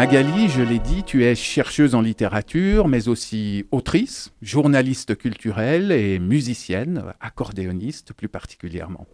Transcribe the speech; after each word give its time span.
Magali, 0.00 0.48
je 0.48 0.62
l'ai 0.62 0.78
dit, 0.78 1.02
tu 1.02 1.24
es 1.24 1.34
chercheuse 1.34 1.94
en 1.94 2.00
littérature, 2.00 2.88
mais 2.88 3.08
aussi 3.08 3.66
autrice, 3.70 4.32
journaliste 4.40 5.16
culturelle 5.16 5.92
et 5.92 6.18
musicienne, 6.18 7.04
accordéoniste 7.20 8.12
plus 8.14 8.28
particulièrement. 8.28 9.06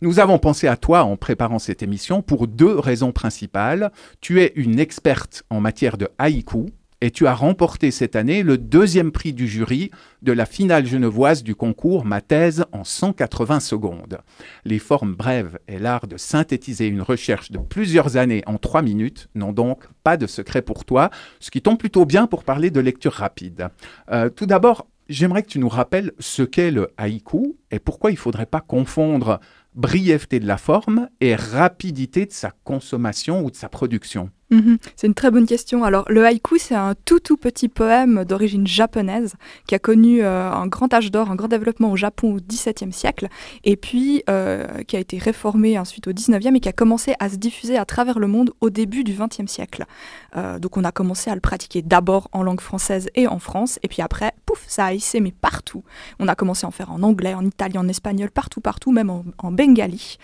Nous 0.00 0.18
avons 0.18 0.38
pensé 0.38 0.66
à 0.66 0.76
toi 0.76 1.04
en 1.04 1.16
préparant 1.16 1.60
cette 1.60 1.82
émission 1.82 2.22
pour 2.22 2.48
deux 2.48 2.76
raisons 2.78 3.12
principales. 3.12 3.92
Tu 4.20 4.40
es 4.40 4.52
une 4.56 4.80
experte 4.80 5.44
en 5.48 5.60
matière 5.60 5.96
de 5.96 6.08
haïku, 6.18 6.66
et 7.02 7.10
tu 7.10 7.26
as 7.26 7.34
remporté 7.34 7.90
cette 7.90 8.14
année 8.14 8.44
le 8.44 8.56
deuxième 8.56 9.10
prix 9.10 9.32
du 9.32 9.48
jury 9.48 9.90
de 10.22 10.30
la 10.30 10.46
finale 10.46 10.86
genevoise 10.86 11.42
du 11.42 11.56
concours 11.56 12.04
Ma 12.04 12.20
thèse 12.20 12.64
en 12.70 12.84
180 12.84 13.58
secondes. 13.58 14.18
Les 14.64 14.78
formes 14.78 15.16
brèves 15.16 15.58
et 15.66 15.80
l'art 15.80 16.06
de 16.06 16.16
synthétiser 16.16 16.86
une 16.86 17.02
recherche 17.02 17.50
de 17.50 17.58
plusieurs 17.58 18.16
années 18.16 18.44
en 18.46 18.56
trois 18.56 18.82
minutes 18.82 19.28
n'ont 19.34 19.52
donc 19.52 19.82
pas 20.04 20.16
de 20.16 20.28
secret 20.28 20.62
pour 20.62 20.84
toi, 20.84 21.10
ce 21.40 21.50
qui 21.50 21.60
tombe 21.60 21.76
plutôt 21.76 22.04
bien 22.06 22.28
pour 22.28 22.44
parler 22.44 22.70
de 22.70 22.78
lecture 22.78 23.14
rapide. 23.14 23.66
Euh, 24.12 24.30
tout 24.30 24.46
d'abord, 24.46 24.86
j'aimerais 25.08 25.42
que 25.42 25.48
tu 25.48 25.58
nous 25.58 25.68
rappelles 25.68 26.12
ce 26.20 26.44
qu'est 26.44 26.70
le 26.70 26.92
haïku 26.98 27.56
et 27.72 27.80
pourquoi 27.80 28.12
il 28.12 28.14
ne 28.14 28.20
faudrait 28.20 28.46
pas 28.46 28.60
confondre 28.60 29.40
brièveté 29.74 30.38
de 30.38 30.46
la 30.46 30.56
forme 30.56 31.08
et 31.20 31.34
rapidité 31.34 32.26
de 32.26 32.32
sa 32.32 32.52
consommation 32.62 33.44
ou 33.44 33.50
de 33.50 33.56
sa 33.56 33.68
production. 33.68 34.30
Mhm. 34.52 34.76
C'est 34.96 35.06
une 35.06 35.14
très 35.14 35.30
bonne 35.30 35.46
question. 35.46 35.82
Alors, 35.82 36.04
le 36.10 36.26
haïku, 36.26 36.58
c'est 36.58 36.74
un 36.74 36.94
tout 37.06 37.20
tout 37.20 37.38
petit 37.38 37.68
poème 37.70 38.24
d'origine 38.26 38.66
japonaise 38.66 39.34
qui 39.66 39.74
a 39.74 39.78
connu 39.78 40.22
euh, 40.22 40.52
un 40.52 40.66
grand 40.66 40.92
âge 40.92 41.10
d'or, 41.10 41.30
un 41.30 41.36
grand 41.36 41.48
développement 41.48 41.90
au 41.90 41.96
Japon 41.96 42.34
au 42.34 42.38
XVIIe 42.38 42.92
siècle, 42.92 43.28
et 43.64 43.76
puis 43.76 44.22
euh, 44.28 44.66
qui 44.86 44.96
a 44.96 44.98
été 44.98 45.16
réformé 45.16 45.78
ensuite 45.78 46.06
au 46.06 46.12
XIXe 46.12 46.54
et 46.54 46.60
qui 46.60 46.68
a 46.68 46.72
commencé 46.72 47.14
à 47.18 47.30
se 47.30 47.36
diffuser 47.36 47.78
à 47.78 47.86
travers 47.86 48.18
le 48.18 48.26
monde 48.26 48.52
au 48.60 48.68
début 48.68 49.04
du 49.04 49.14
XXe 49.14 49.50
siècle. 49.50 49.86
Euh, 50.36 50.58
donc, 50.58 50.76
on 50.76 50.84
a 50.84 50.92
commencé 50.92 51.30
à 51.30 51.34
le 51.34 51.40
pratiquer 51.40 51.80
d'abord 51.80 52.28
en 52.32 52.42
langue 52.42 52.60
française 52.60 53.08
et 53.14 53.26
en 53.26 53.38
France, 53.38 53.78
et 53.82 53.88
puis 53.88 54.02
après, 54.02 54.32
pouf, 54.44 54.62
ça 54.68 54.84
a 54.84 54.92
hissé, 54.92 55.20
mais 55.20 55.32
partout. 55.32 55.82
On 56.18 56.28
a 56.28 56.34
commencé 56.34 56.66
à 56.66 56.68
en 56.68 56.72
faire 56.72 56.92
en 56.92 57.02
anglais, 57.02 57.32
en 57.32 57.44
italien, 57.46 57.80
en 57.80 57.88
espagnol, 57.88 58.30
partout, 58.30 58.60
partout, 58.60 58.92
même 58.92 59.08
en, 59.08 59.24
en 59.38 59.50
bengali. 59.50 60.18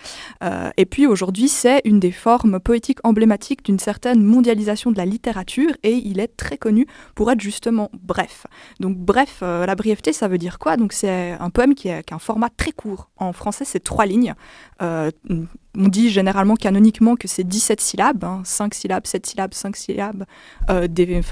et 0.76 0.86
puis 0.86 1.06
aujourd'hui, 1.06 1.48
c'est 1.48 1.80
une 1.84 1.98
des 1.98 2.12
formes 2.12 2.60
poétiques 2.60 2.98
emblématiques 3.04 3.64
d'une 3.64 3.78
certaine 3.78 4.17
mondialisation 4.24 4.90
de 4.90 4.96
la 4.96 5.04
littérature 5.04 5.70
et 5.82 5.92
il 5.92 6.20
est 6.20 6.36
très 6.36 6.58
connu 6.58 6.86
pour 7.14 7.30
être 7.30 7.40
justement 7.40 7.90
bref. 7.92 8.46
Donc 8.80 8.96
bref, 8.96 9.40
euh, 9.42 9.66
la 9.66 9.74
brièveté, 9.74 10.12
ça 10.12 10.28
veut 10.28 10.38
dire 10.38 10.58
quoi? 10.58 10.76
Donc 10.76 10.92
c'est 10.92 11.32
un 11.32 11.50
poème 11.50 11.74
qui, 11.74 11.90
a 11.90 12.02
un 12.10 12.18
format 12.18 12.50
très 12.50 12.72
court. 12.72 13.10
En 13.16 13.32
français, 13.32 13.64
c'est 13.64 13.80
trois 13.80 14.06
lignes. 14.06 14.34
Euh, 14.82 15.10
on 15.76 15.88
dit 15.88 16.10
généralement 16.10 16.56
canoniquement 16.56 17.14
que 17.14 17.28
c'est 17.28 17.44
17 17.44 17.80
syllabes, 17.80 18.24
5 18.44 18.64
hein, 18.64 18.68
syllabes, 18.72 19.06
7 19.06 19.26
syllabes, 19.26 19.54
5 19.54 19.76
syllabes, 19.76 20.24
euh, 20.70 20.88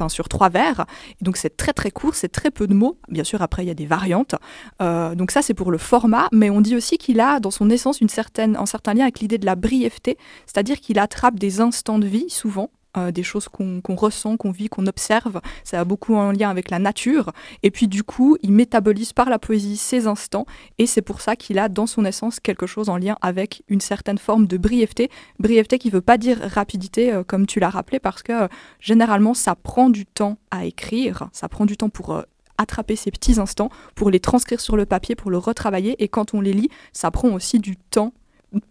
sur 0.08 0.28
trois 0.28 0.48
vers. 0.48 0.86
donc 1.20 1.36
c'est 1.36 1.56
très 1.56 1.72
très 1.72 1.90
court, 1.90 2.14
c'est 2.14 2.28
très 2.28 2.50
peu 2.50 2.66
de 2.66 2.74
mots. 2.74 2.98
Bien 3.08 3.24
sûr, 3.24 3.42
après, 3.42 3.64
il 3.64 3.68
y 3.68 3.70
a 3.70 3.74
des 3.74 3.86
variantes. 3.86 4.36
donc 4.80 5.30
ça, 5.30 5.42
c'est 5.42 5.54
pour 5.54 5.70
le 5.70 5.78
format, 5.78 6.28
mais 6.32 6.50
on 6.50 6.60
dit 6.60 6.76
aussi 6.76 6.98
qu'il 6.98 7.20
a 7.20 7.40
dans 7.40 7.50
son 7.50 7.70
essence 7.70 8.00
une 8.00 8.08
certaine, 8.08 8.56
un 8.56 8.66
certain 8.66 8.94
lien 8.94 9.02
avec 9.02 9.20
l'idée 9.20 9.38
de 9.38 9.46
la 9.46 9.56
brièveté, 9.56 10.16
c'est-à-dire 10.46 10.80
qu'il 10.80 10.98
attrape 10.98 11.38
des 11.38 11.60
instants 11.60 11.98
de 11.98 12.06
vie, 12.06 12.28
souvent, 12.28 12.70
euh, 12.96 13.10
des 13.10 13.22
choses 13.22 13.48
qu'on 13.48 13.82
ressent, 13.96 14.36
qu'on 14.36 14.50
vit, 14.50 14.68
qu'on 14.68 14.86
observe. 14.86 15.40
Ça 15.64 15.80
a 15.80 15.84
beaucoup 15.84 16.14
en 16.14 16.32
lien 16.32 16.50
avec 16.50 16.70
la 16.70 16.78
nature. 16.78 17.32
Et 17.62 17.70
puis 17.70 17.88
du 17.88 18.02
coup, 18.02 18.36
il 18.42 18.52
métabolise 18.52 19.12
par 19.12 19.28
la 19.28 19.38
poésie 19.38 19.76
ces 19.76 20.06
instants. 20.06 20.46
Et 20.78 20.86
c'est 20.86 21.02
pour 21.02 21.20
ça 21.20 21.36
qu'il 21.36 21.58
a 21.58 21.68
dans 21.68 21.86
son 21.86 22.04
essence 22.04 22.40
quelque 22.40 22.66
chose 22.66 22.88
en 22.88 22.96
lien 22.96 23.16
avec 23.20 23.62
une 23.68 23.80
certaine 23.80 24.18
forme 24.18 24.46
de 24.46 24.56
brièveté. 24.56 25.10
Brièveté 25.38 25.78
qui 25.78 25.88
ne 25.88 25.92
veut 25.92 26.00
pas 26.00 26.18
dire 26.18 26.38
rapidité, 26.40 27.12
euh, 27.12 27.24
comme 27.24 27.46
tu 27.46 27.60
l'as 27.60 27.70
rappelé, 27.70 27.98
parce 27.98 28.22
que 28.22 28.32
euh, 28.32 28.48
généralement, 28.80 29.34
ça 29.34 29.54
prend 29.54 29.90
du 29.90 30.06
temps 30.06 30.38
à 30.50 30.64
écrire. 30.64 31.28
Ça 31.32 31.48
prend 31.48 31.66
du 31.66 31.76
temps 31.76 31.88
pour 31.88 32.22
attraper 32.58 32.96
ces 32.96 33.10
petits 33.10 33.38
instants, 33.38 33.70
pour 33.94 34.10
les 34.10 34.20
transcrire 34.20 34.60
sur 34.60 34.76
le 34.76 34.86
papier, 34.86 35.14
pour 35.14 35.30
le 35.30 35.38
retravailler. 35.38 36.02
Et 36.02 36.08
quand 36.08 36.34
on 36.34 36.40
les 36.40 36.52
lit, 36.52 36.70
ça 36.92 37.10
prend 37.10 37.28
aussi 37.28 37.58
du 37.58 37.76
temps 37.76 38.12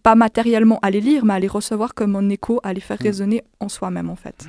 pas 0.02 0.14
matériellement 0.14 0.78
à 0.82 0.90
les 0.90 1.00
lire, 1.00 1.24
mais 1.24 1.34
à 1.34 1.38
les 1.38 1.48
recevoir 1.48 1.94
comme 1.94 2.16
un 2.16 2.28
écho, 2.28 2.60
à 2.62 2.72
les 2.72 2.80
faire 2.80 2.98
mm. 3.00 3.04
résonner 3.04 3.42
en 3.60 3.68
soi-même 3.68 4.10
en 4.10 4.16
fait. 4.16 4.46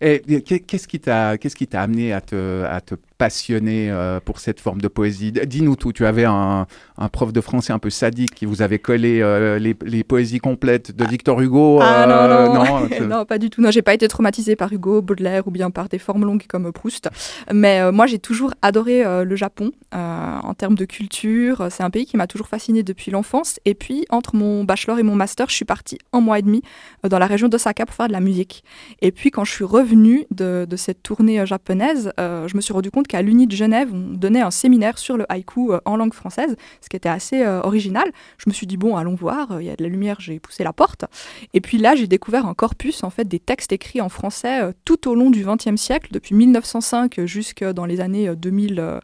Et 0.00 0.20
qu'est-ce 0.42 0.88
qui 0.88 0.98
t'a 0.98 1.38
qu'est-ce 1.38 1.54
qui 1.54 1.68
t'a 1.68 1.80
amené 1.80 2.12
à 2.12 2.20
te, 2.20 2.64
à 2.64 2.80
te 2.80 2.96
passionné 3.22 3.88
euh, 3.88 4.18
pour 4.18 4.40
cette 4.40 4.58
forme 4.58 4.80
de 4.80 4.88
poésie. 4.88 5.30
Dis-nous 5.30 5.76
tout. 5.76 5.92
Tu 5.92 6.06
avais 6.06 6.24
un, 6.24 6.66
prof 7.12 7.32
de 7.32 7.40
français 7.40 7.72
un 7.72 7.78
peu 7.78 7.88
sadique 7.88 8.34
qui 8.34 8.46
vous 8.46 8.62
avait 8.62 8.80
collé 8.80 9.20
euh, 9.22 9.60
les, 9.60 10.02
poésies 10.02 10.40
complètes 10.40 10.90
de 10.90 11.04
Victor 11.04 11.40
Hugo. 11.40 11.78
Ah 11.80 12.04
non, 12.08 12.88
euh, 13.00 13.06
non, 13.06 13.24
pas 13.24 13.38
du 13.38 13.48
tout. 13.48 13.62
Non, 13.62 13.70
j'ai 13.70 13.82
pas 13.82 13.94
été 13.94 14.08
traumatisée 14.08 14.56
par 14.56 14.72
Hugo, 14.72 15.02
Baudelaire 15.02 15.46
ou 15.46 15.52
bien 15.52 15.70
par 15.70 15.88
des 15.88 16.00
formes 16.00 16.24
longues 16.24 16.46
comme 16.48 16.72
Proust. 16.72 17.10
Mais 17.52 17.92
moi, 17.92 18.06
j'ai 18.06 18.18
toujours 18.18 18.54
adoré 18.60 19.04
le 19.24 19.36
Japon 19.36 19.70
en 19.92 20.54
termes 20.54 20.74
de 20.74 20.84
culture. 20.84 21.68
C'est 21.70 21.84
un 21.84 21.90
pays 21.90 22.06
qui 22.06 22.16
m'a 22.16 22.26
toujours 22.26 22.48
fascinée 22.48 22.82
depuis 22.82 23.12
l'enfance. 23.12 23.60
Et 23.64 23.74
puis, 23.74 24.04
entre 24.10 24.34
mon 24.34 24.64
bachelor 24.64 24.98
et 24.98 25.04
mon 25.04 25.14
master, 25.14 25.48
je 25.48 25.54
suis 25.54 25.64
partie 25.64 25.98
un 26.12 26.20
mois 26.20 26.40
et 26.40 26.42
demi 26.42 26.62
dans 27.08 27.20
la 27.20 27.26
région 27.26 27.46
d'Osaka 27.46 27.86
pour 27.86 27.94
faire 27.94 28.08
de 28.08 28.12
la 28.12 28.20
musique. 28.20 28.64
Et 29.00 29.12
puis, 29.12 29.30
quand 29.30 29.44
je 29.44 29.52
suis 29.52 29.64
revenue 29.64 30.26
de, 30.32 30.66
de 30.68 30.76
cette 30.76 31.04
tournée 31.04 31.46
japonaise, 31.46 32.12
je 32.18 32.56
me 32.56 32.60
suis 32.60 32.72
rendu 32.72 32.90
compte 32.90 33.06
qu'à 33.12 33.20
l'Uni 33.20 33.46
de 33.46 33.54
Genève, 33.54 33.90
on 33.92 34.16
donnait 34.16 34.40
un 34.40 34.50
séminaire 34.50 34.96
sur 34.96 35.18
le 35.18 35.30
haïku 35.30 35.72
euh, 35.72 35.80
en 35.84 35.96
langue 35.96 36.14
française, 36.14 36.56
ce 36.80 36.88
qui 36.88 36.96
était 36.96 37.10
assez 37.10 37.42
euh, 37.42 37.60
original. 37.60 38.10
Je 38.38 38.44
me 38.48 38.54
suis 38.54 38.66
dit, 38.66 38.78
bon, 38.78 38.96
allons 38.96 39.14
voir, 39.14 39.60
il 39.60 39.66
y 39.66 39.70
a 39.70 39.76
de 39.76 39.82
la 39.82 39.90
lumière, 39.90 40.16
j'ai 40.18 40.40
poussé 40.40 40.64
la 40.64 40.72
porte. 40.72 41.04
Et 41.52 41.60
puis 41.60 41.76
là, 41.76 41.94
j'ai 41.94 42.06
découvert 42.06 42.46
un 42.46 42.54
corpus, 42.54 43.04
en 43.04 43.10
fait, 43.10 43.28
des 43.28 43.38
textes 43.38 43.70
écrits 43.70 44.00
en 44.00 44.08
français 44.08 44.62
euh, 44.62 44.72
tout 44.86 45.10
au 45.10 45.14
long 45.14 45.28
du 45.28 45.44
XXe 45.44 45.78
siècle, 45.78 46.08
depuis 46.10 46.34
1905 46.34 47.26
jusque 47.26 47.62
dans 47.62 47.84
les 47.84 48.00
années 48.00 48.34
2000, 48.34 49.00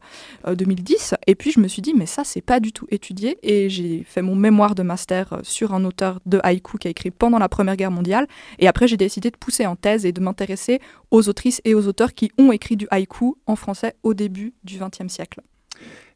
2010. 0.46 1.14
Et 1.26 1.34
puis, 1.34 1.52
je 1.52 1.60
me 1.60 1.68
suis 1.68 1.82
dit, 1.82 1.92
mais 1.94 2.06
ça, 2.06 2.24
c'est 2.24 2.40
pas 2.40 2.60
du 2.60 2.72
tout 2.72 2.86
étudié. 2.90 3.38
Et 3.42 3.68
j'ai 3.68 4.04
fait 4.04 4.22
mon 4.22 4.36
mémoire 4.36 4.74
de 4.74 4.82
master 4.82 5.40
sur 5.42 5.74
un 5.74 5.84
auteur 5.84 6.20
de 6.24 6.40
haïku 6.42 6.78
qui 6.78 6.88
a 6.88 6.90
écrit 6.90 7.10
pendant 7.10 7.38
la 7.38 7.50
Première 7.50 7.76
Guerre 7.76 7.90
mondiale. 7.90 8.26
Et 8.58 8.68
après, 8.68 8.88
j'ai 8.88 8.96
décidé 8.96 9.30
de 9.30 9.36
pousser 9.36 9.66
en 9.66 9.76
thèse 9.76 10.06
et 10.06 10.12
de 10.12 10.20
m'intéresser 10.22 10.80
aux 11.10 11.28
autrices 11.28 11.60
et 11.64 11.74
aux 11.74 11.86
auteurs 11.86 12.14
qui 12.14 12.30
ont 12.38 12.52
écrit 12.52 12.76
du 12.76 12.86
haïku 12.90 13.36
en 13.46 13.56
français 13.56 13.96
au 14.02 14.14
début 14.14 14.54
du 14.64 14.78
XXe 14.78 15.12
siècle. 15.12 15.40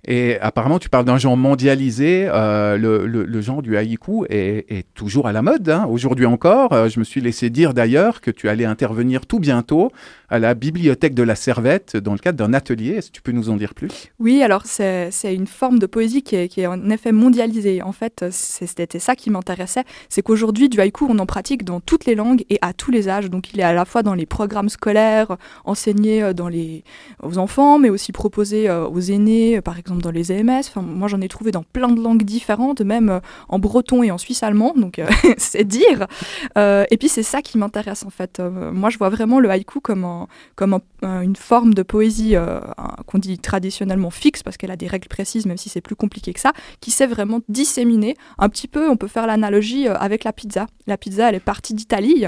Et 0.07 0.37
apparemment, 0.41 0.81
tu 0.81 0.89
parles 0.89 1.05
d'un 1.05 1.17
genre 1.17 1.37
mondialisé. 1.37 2.27
Euh, 2.29 2.77
le, 2.77 3.41
genre 3.41 3.63
du 3.63 3.77
haïku 3.77 4.25
est, 4.29 4.85
toujours 4.95 5.29
à 5.29 5.33
la 5.33 5.43
mode, 5.43 5.69
hein, 5.69 5.87
aujourd'hui 5.89 6.27
encore. 6.27 6.73
Euh, 6.73 6.89
je 6.89 6.99
me 6.99 7.05
suis 7.05 7.21
laissé 7.21 7.51
dire 7.51 7.73
d'ailleurs 7.73 8.21
que 8.21 8.33
tu 8.33 8.49
allais 8.49 8.65
intervenir 8.65 9.27
tout 9.27 9.39
bientôt 9.39 9.93
à 10.29 10.41
la 10.41 10.55
bibliothèque 10.55 11.15
de 11.15 11.23
la 11.23 11.37
Servette 11.37 11.97
dans 11.97 12.13
le 12.13 12.19
cadre 12.19 12.37
d'un 12.37 12.53
atelier. 12.53 12.95
Est-ce 12.95 13.09
que 13.09 13.13
tu 13.13 13.23
peux 13.23 13.31
nous 13.31 13.49
en 13.49 13.57
dire 13.57 13.75
plus? 13.75 14.11
Oui, 14.19 14.43
alors 14.43 14.65
c'est 14.67 15.11
une 15.33 15.47
forme 15.47 15.79
de 15.79 15.87
poésie 15.87 16.23
qui 16.23 16.37
est, 16.37 16.67
en 16.67 16.91
effet 16.91 17.13
mondialisée. 17.13 17.81
En 17.83 17.93
fait, 17.93 18.25
c'était 18.31 18.99
ça 18.99 19.15
qui 19.15 19.31
m'intéressait. 19.31 19.85
C'est 20.09 20.23
qu'aujourd'hui, 20.23 20.69
du 20.69 20.81
haïku, 20.81 21.07
on 21.09 21.19
en 21.21 21.27
pratique 21.27 21.65
dans 21.65 21.79
toutes 21.79 22.07
les 22.07 22.17
langues 22.17 22.45
et 22.51 22.59
à 22.61 22.73
tous 22.73 22.91
les 22.91 23.09
âges. 23.09 23.31
Donc 23.31 23.53
il 23.53 23.61
est 23.61 23.65
à 23.65 23.73
la 23.73 23.85
fois 23.85 24.03
dans 24.03 24.15
les 24.15 24.27
programmes 24.27 24.69
scolaires, 24.69 25.37
enseigné 25.65 26.25
euh, 26.25 26.33
aux 27.23 27.39
enfants, 27.39 27.79
mais 27.79 27.91
aussi 27.91 28.11
proposé 28.11 28.71
aux 28.71 29.01
aînés, 29.01 29.61
par 29.61 29.79
exemple 29.79 29.92
dans 30.01 30.11
les 30.11 30.33
EMS. 30.33 30.61
Enfin, 30.61 30.83
moi, 30.83 31.09
j'en 31.09 31.21
ai 31.21 31.29
trouvé 31.29 31.51
dans 31.51 31.63
plein 31.63 31.89
de 31.89 32.01
langues 32.01 32.23
différentes, 32.23 32.81
même 32.81 33.09
euh, 33.09 33.21
en 33.49 33.59
breton 33.59 34.03
et 34.03 34.11
en 34.11 34.19
suisse 34.19 34.43
allemand. 34.43 34.73
Donc, 34.77 34.99
euh, 34.99 35.07
c'est 35.37 35.65
dire. 35.65 36.07
Euh, 36.57 36.85
et 36.91 36.97
puis, 36.97 37.09
c'est 37.09 37.23
ça 37.23 37.43
qui 37.43 37.59
m'intéresse, 37.59 38.05
en 38.05 38.11
fait. 38.11 38.41
moi, 38.41 38.91
je 38.91 38.99
vois 38.99 39.09
vraiment 39.09 39.41
le 39.41 39.51
haïku 39.51 39.81
comme, 39.81 40.27
comme 40.55 40.81
une 41.03 41.37
forme 41.37 41.75
de 41.75 41.83
poésie 41.83 42.35
qu'on 43.07 43.19
dit 43.19 43.39
traditionnellement 43.39 44.11
fixe, 44.11 44.43
parce 44.43 44.57
qu'elle 44.57 44.71
a 44.71 44.77
des 44.77 44.87
règles 44.87 45.09
précises, 45.09 45.47
même 45.47 45.57
si 45.57 45.69
c'est 45.69 45.81
plus 45.81 45.97
compliqué 45.97 46.33
que 46.33 46.41
ça, 46.41 46.53
qui 46.81 46.91
s'est 46.91 47.07
vraiment 47.07 47.41
disséminée. 47.49 48.17
Un 48.39 48.49
petit 48.49 48.69
peu, 48.69 48.89
on 48.89 48.97
peut 48.97 49.09
faire 49.09 49.27
l'analogie 49.27 49.89
avec 49.89 50.25
la 50.25 50.33
pizza. 50.33 50.67
La 50.87 50.97
pizza, 50.97 51.29
elle 51.29 51.35
est 51.35 51.41
partie 51.41 51.75
d'Italie. 51.75 52.27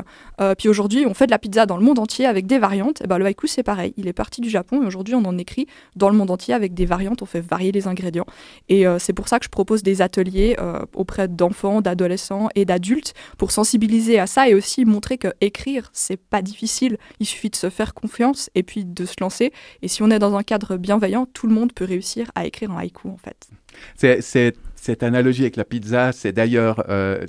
puis 0.58 0.69
aujourd'hui, 0.69 1.06
on 1.06 1.14
fait 1.14 1.26
de 1.26 1.31
la 1.31 1.38
pizza 1.38 1.66
dans 1.66 1.76
le 1.76 1.84
monde 1.84 1.99
entier 1.99 2.26
avec 2.26 2.46
des 2.46 2.58
variantes. 2.58 3.02
Et 3.02 3.06
ben, 3.06 3.19
le 3.19 3.26
haïku, 3.26 3.46
c'est 3.46 3.62
pareil. 3.62 3.94
Il 3.96 4.08
est 4.08 4.12
parti 4.12 4.40
du 4.40 4.50
Japon 4.50 4.82
et 4.82 4.87
aujourd'hui, 4.87 5.14
on 5.14 5.25
en 5.25 5.38
écrit 5.38 5.66
dans 5.96 6.11
le 6.11 6.16
monde 6.16 6.31
entier 6.31 6.55
avec 6.55 6.75
des 6.75 6.87
variantes. 6.87 7.22
On 7.22 7.26
fait 7.26 7.40
varier 7.54 7.70
les 7.70 7.86
ingrédients. 7.86 8.26
Et 8.68 8.84
euh, 8.84 8.98
c'est 8.98 9.12
pour 9.12 9.28
ça 9.28 9.38
que 9.38 9.44
je 9.44 9.50
propose 9.50 9.84
des 9.84 10.02
ateliers 10.02 10.56
euh, 10.58 10.80
auprès 10.92 11.28
d'enfants, 11.28 11.80
d'adolescents 11.80 12.48
et 12.56 12.64
d'adultes 12.64 13.14
pour 13.38 13.52
sensibiliser 13.52 14.18
à 14.18 14.26
ça 14.26 14.48
et 14.48 14.54
aussi 14.54 14.84
montrer 14.84 15.18
que 15.18 15.28
écrire, 15.40 15.88
c'est 15.92 16.16
pas 16.16 16.42
difficile. 16.42 16.98
Il 17.20 17.26
suffit 17.26 17.50
de 17.50 17.56
se 17.56 17.70
faire 17.70 17.94
confiance 17.94 18.50
et 18.56 18.64
puis 18.64 18.84
de 18.84 19.06
se 19.06 19.14
lancer. 19.20 19.52
Et 19.82 19.88
si 19.88 20.02
on 20.02 20.10
est 20.10 20.18
dans 20.18 20.34
un 20.34 20.42
cadre 20.42 20.76
bienveillant, 20.76 21.26
tout 21.32 21.46
le 21.46 21.54
monde 21.54 21.72
peut 21.72 21.84
réussir 21.84 22.32
à 22.34 22.44
écrire 22.44 22.72
un 22.72 22.78
haïku 22.78 23.08
en 23.08 23.18
fait. 23.18 23.48
C'est 23.96 24.54
cette 24.74 25.02
analogie 25.02 25.42
avec 25.42 25.56
la 25.56 25.64
pizza, 25.64 26.12
c'est 26.12 26.32
d'ailleurs 26.32 26.84
euh, 26.88 27.24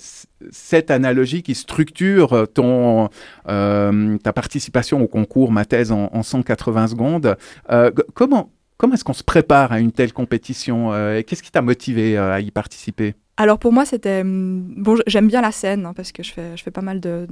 cette 0.51 0.92
analogie 0.92 1.42
qui 1.42 1.56
structure 1.56 2.48
ton, 2.54 3.10
ta 3.45 4.33
participation 4.33 5.01
au 5.01 5.07
concours 5.07 5.51
Ma 5.51 5.66
thèse 5.66 5.92
en, 5.92 6.10
en 6.12 6.24
180 6.24 6.88
secondes. 6.88 7.38
comment, 8.13 8.50
Comment 8.77 8.94
est-ce 8.95 9.04
qu'on 9.06 9.13
se 9.13 9.24
prépare 9.24 9.72
à 9.72 9.80
une 9.80 9.92
telle 9.92 10.12
compétition 10.12 10.94
euh, 10.94 11.22
Qu'est-ce 11.25 11.44
qui 11.44 11.51
t'a 11.51 11.62
motivé 11.62 12.18
euh, 12.18 12.33
à 12.33 12.39
y 12.42 12.51
participer? 12.51 13.16
Alors 13.38 13.60
pour 13.60 13.74
moi, 13.74 13.86
c'était 13.86 14.22
hum, 14.22 14.74
bon. 14.78 14.98
J'aime 15.08 15.28
bien 15.28 15.42
la 15.42 15.52
scène 15.52 15.86
hein, 15.86 15.94
parce 15.94 16.14
que 16.14 16.24
je 16.24 16.32
fais, 16.32 16.56
je 16.56 16.64
fais 16.64 16.72
pas 16.72 16.82
mal 16.82 17.02
de, 17.02 17.28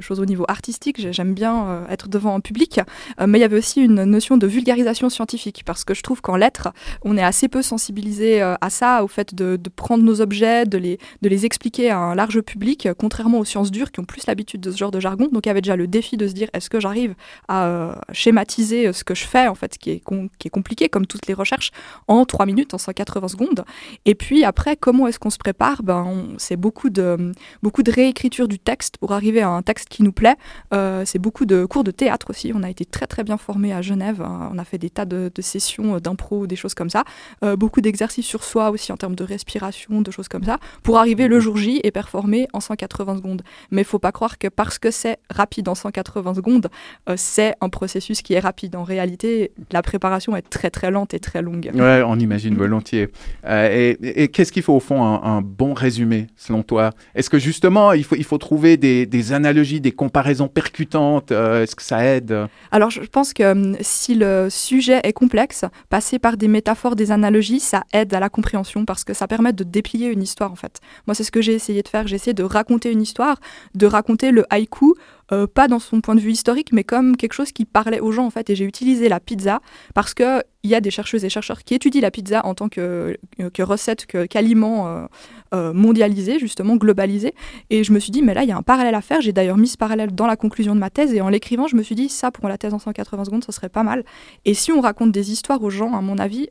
choses 0.00 0.20
au 0.20 0.26
niveau 0.26 0.44
artistique. 0.46 1.10
J'aime 1.10 1.32
bien 1.34 1.68
euh, 1.68 1.86
être 1.88 2.08
devant 2.08 2.34
un 2.34 2.40
public, 2.40 2.80
euh, 3.20 3.26
mais 3.26 3.38
il 3.38 3.40
y 3.40 3.44
avait 3.44 3.56
aussi 3.56 3.80
une 3.80 4.04
notion 4.04 4.36
de 4.36 4.46
vulgarisation 4.46 5.08
scientifique 5.08 5.62
parce 5.64 5.84
que 5.84 5.94
je 5.94 6.02
trouve 6.02 6.20
qu'en 6.20 6.36
lettres, 6.36 6.68
on 7.02 7.16
est 7.16 7.22
assez 7.22 7.48
peu 7.48 7.62
sensibilisé 7.62 8.42
euh, 8.42 8.54
à 8.60 8.70
ça, 8.70 9.02
au 9.02 9.08
fait 9.08 9.34
de, 9.34 9.58
prendre 9.74 10.04
nos 10.04 10.20
objets, 10.20 10.66
de 10.66 10.76
les, 10.78 10.98
de 11.22 11.28
les 11.28 11.46
expliquer 11.46 11.90
à 11.90 11.98
un 11.98 12.14
large 12.14 12.40
public, 12.42 12.88
contrairement 12.98 13.38
aux 13.38 13.44
sciences 13.44 13.70
dures 13.70 13.90
qui 13.90 14.00
ont 14.00 14.04
plus 14.04 14.26
l'habitude 14.26 14.60
de 14.60 14.70
ce 14.70 14.76
genre 14.76 14.90
de 14.90 15.00
jargon. 15.00 15.28
Donc 15.32 15.46
il 15.46 15.48
y 15.48 15.50
avait 15.50 15.62
déjà 15.62 15.76
le 15.76 15.86
défi 15.86 16.16
de 16.16 16.28
se 16.28 16.32
dire 16.32 16.48
est-ce 16.52 16.68
que 16.68 16.78
j'arrive 16.78 17.14
à 17.48 18.00
schématiser 18.12 18.92
ce 18.92 19.02
que 19.02 19.14
je 19.14 19.24
fais 19.24 19.48
en 19.48 19.54
fait, 19.54 19.78
qui 19.78 19.90
est, 19.90 20.02
qui 20.38 20.48
est 20.48 20.50
compliqué 20.50 20.88
comme 20.88 21.06
toutes 21.06 21.26
les 21.26 21.34
recherches, 21.34 21.70
en 22.06 22.24
3 22.24 22.44
minutes, 22.46 22.74
en 22.74 22.78
180 22.78 23.28
secondes? 23.28 23.64
Et 24.04 24.14
puis 24.14 24.44
après, 24.44 24.76
comment 24.76 25.06
est-ce 25.06 25.18
qu'on 25.18 25.30
prépare, 25.38 25.82
ben, 25.82 26.34
c'est 26.36 26.56
beaucoup 26.56 26.90
de, 26.90 27.32
beaucoup 27.62 27.82
de 27.82 27.90
réécriture 27.90 28.48
du 28.48 28.58
texte 28.58 28.98
pour 28.98 29.12
arriver 29.12 29.40
à 29.40 29.48
un 29.48 29.62
texte 29.62 29.88
qui 29.88 30.02
nous 30.02 30.12
plaît. 30.12 30.36
Euh, 30.74 31.04
c'est 31.06 31.18
beaucoup 31.18 31.46
de 31.46 31.64
cours 31.64 31.84
de 31.84 31.90
théâtre 31.90 32.30
aussi. 32.30 32.52
On 32.54 32.62
a 32.62 32.70
été 32.70 32.84
très 32.84 33.06
très 33.06 33.24
bien 33.24 33.38
formés 33.38 33.72
à 33.72 33.80
Genève. 33.80 34.20
Hein. 34.20 34.50
On 34.52 34.58
a 34.58 34.64
fait 34.64 34.78
des 34.78 34.90
tas 34.90 35.06
de, 35.06 35.30
sessions 35.40 35.96
euh, 35.96 36.00
d'impro, 36.00 36.46
des 36.46 36.56
choses 36.56 36.74
comme 36.74 36.90
ça. 36.90 37.04
Euh, 37.44 37.56
beaucoup 37.56 37.80
d'exercices 37.80 38.26
sur 38.26 38.44
soi 38.44 38.70
aussi 38.70 38.92
en 38.92 38.96
termes 38.96 39.14
de 39.14 39.24
respiration, 39.24 40.02
de 40.02 40.10
choses 40.10 40.28
comme 40.28 40.44
ça, 40.44 40.58
pour 40.82 40.98
arriver 40.98 41.28
le 41.28 41.40
jour 41.40 41.56
J 41.56 41.80
et 41.82 41.90
performer 41.90 42.48
en 42.52 42.60
180 42.60 43.16
secondes. 43.16 43.42
Mais 43.70 43.82
il 43.82 43.86
faut 43.86 43.98
pas 43.98 44.12
croire 44.12 44.38
que 44.38 44.48
parce 44.48 44.78
que 44.78 44.90
c'est 44.90 45.18
rapide 45.30 45.68
en 45.68 45.74
180 45.74 46.34
secondes, 46.34 46.68
c'est 47.16 47.54
un 47.60 47.68
processus 47.68 48.22
qui 48.22 48.34
est 48.34 48.40
rapide. 48.40 48.76
En 48.76 48.82
réalité, 48.82 49.52
la 49.72 49.82
préparation 49.82 50.36
est 50.36 50.42
très 50.42 50.70
très 50.70 50.90
lente 50.90 51.14
et 51.14 51.20
très 51.20 51.42
longue. 51.42 51.70
Ouais, 51.74 52.02
on 52.04 52.18
imagine 52.18 52.54
volontiers. 52.54 53.08
et, 53.44 54.28
qu'est-ce 54.32 54.52
qu'il 54.52 54.62
faut 54.62 54.74
au 54.74 54.80
fond 54.80 55.02
bon 55.42 55.74
résumé, 55.74 56.28
selon 56.36 56.62
toi 56.62 56.90
Est-ce 57.14 57.30
que 57.30 57.38
justement, 57.38 57.92
il 57.92 58.04
faut, 58.04 58.16
il 58.16 58.24
faut 58.24 58.38
trouver 58.38 58.76
des, 58.76 59.32
analogies, 59.32 59.80
des 59.80 59.92
comparaisons 59.92 60.48
percutantes 60.48 61.32
euh, 61.32 61.62
Est-ce 61.62 61.76
que 61.76 61.82
ça 61.82 62.04
aide? 62.04 62.46
Alors, 62.70 62.90
je 62.90 63.00
pense 63.00 63.32
que 63.32 63.52
hum, 63.52 63.76
si 63.80 64.14
le 64.14 64.48
sujet 64.50 65.00
est 65.04 65.12
complexe, 65.12 65.64
passer 65.88 66.18
par 66.18 66.36
des 66.36 66.48
métaphores, 66.48 66.96
des 66.96 67.10
analogies, 67.10 67.60
ça 67.60 67.84
aide 67.92 68.14
à 68.14 68.20
la 68.20 68.28
compréhension 68.28 68.84
parce 68.84 69.04
que 69.04 69.14
ça 69.14 69.26
permet 69.26 69.52
de 69.52 69.64
déplier 69.64 70.08
une 70.08 70.22
histoire, 70.22 70.52
en 70.52 70.56
fait. 70.56 70.80
Moi, 71.06 71.14
c'est 71.14 71.24
ce 71.24 71.30
que 71.30 71.42
j'ai 71.42 71.54
essayé 71.54 71.82
de 71.82 71.88
faire. 71.88 72.06
J'ai 72.06 72.16
essayé 72.16 72.34
de 72.34 72.42
raconter 72.42 72.90
une 72.90 73.02
histoire, 73.02 73.38
de 73.74 73.86
raconter 73.86 74.30
le 74.30 74.44
haïku 74.50 74.94
euh, 75.32 75.46
pas 75.46 75.68
dans 75.68 75.78
son 75.78 76.00
point 76.00 76.14
de 76.14 76.20
vue 76.20 76.32
historique, 76.32 76.72
mais 76.72 76.84
comme 76.84 77.16
quelque 77.16 77.34
chose 77.34 77.52
qui 77.52 77.64
parlait 77.64 78.00
aux 78.00 78.12
gens 78.12 78.26
en 78.26 78.30
fait. 78.30 78.50
Et 78.50 78.56
j'ai 78.56 78.64
utilisé 78.64 79.08
la 79.08 79.20
pizza 79.20 79.60
parce 79.94 80.14
que 80.14 80.42
il 80.62 80.70
y 80.70 80.74
a 80.74 80.80
des 80.80 80.90
chercheuses 80.90 81.24
et 81.24 81.28
chercheurs 81.28 81.62
qui 81.64 81.74
étudient 81.74 82.00
la 82.00 82.10
pizza 82.10 82.44
en 82.44 82.54
tant 82.54 82.68
que, 82.68 83.16
que 83.54 83.62
recette, 83.62 84.06
qu'aliment 84.06 84.88
euh, 84.88 85.06
euh, 85.54 85.72
mondialisé, 85.72 86.38
justement, 86.38 86.76
globalisé. 86.76 87.34
Et 87.70 87.84
je 87.84 87.92
me 87.92 87.98
suis 87.98 88.12
dit, 88.12 88.22
mais 88.22 88.34
là, 88.34 88.42
il 88.42 88.48
y 88.48 88.52
a 88.52 88.56
un 88.56 88.62
parallèle 88.62 88.94
à 88.94 89.00
faire. 89.00 89.20
J'ai 89.20 89.32
d'ailleurs 89.32 89.56
mis 89.56 89.68
ce 89.68 89.76
parallèle 89.76 90.14
dans 90.14 90.26
la 90.26 90.36
conclusion 90.36 90.74
de 90.74 90.80
ma 90.80 90.90
thèse. 90.90 91.12
Et 91.14 91.20
en 91.20 91.28
l'écrivant, 91.28 91.66
je 91.66 91.76
me 91.76 91.82
suis 91.82 91.94
dit, 91.94 92.08
ça, 92.08 92.30
pour 92.30 92.48
la 92.48 92.58
thèse 92.58 92.74
en 92.74 92.78
180 92.78 93.24
secondes, 93.24 93.44
ça 93.44 93.52
serait 93.52 93.68
pas 93.68 93.82
mal. 93.82 94.04
Et 94.44 94.54
si 94.54 94.72
on 94.72 94.80
raconte 94.80 95.12
des 95.12 95.32
histoires 95.32 95.62
aux 95.62 95.70
gens, 95.70 95.94
à 95.94 96.00
mon 96.00 96.18
avis, 96.18 96.48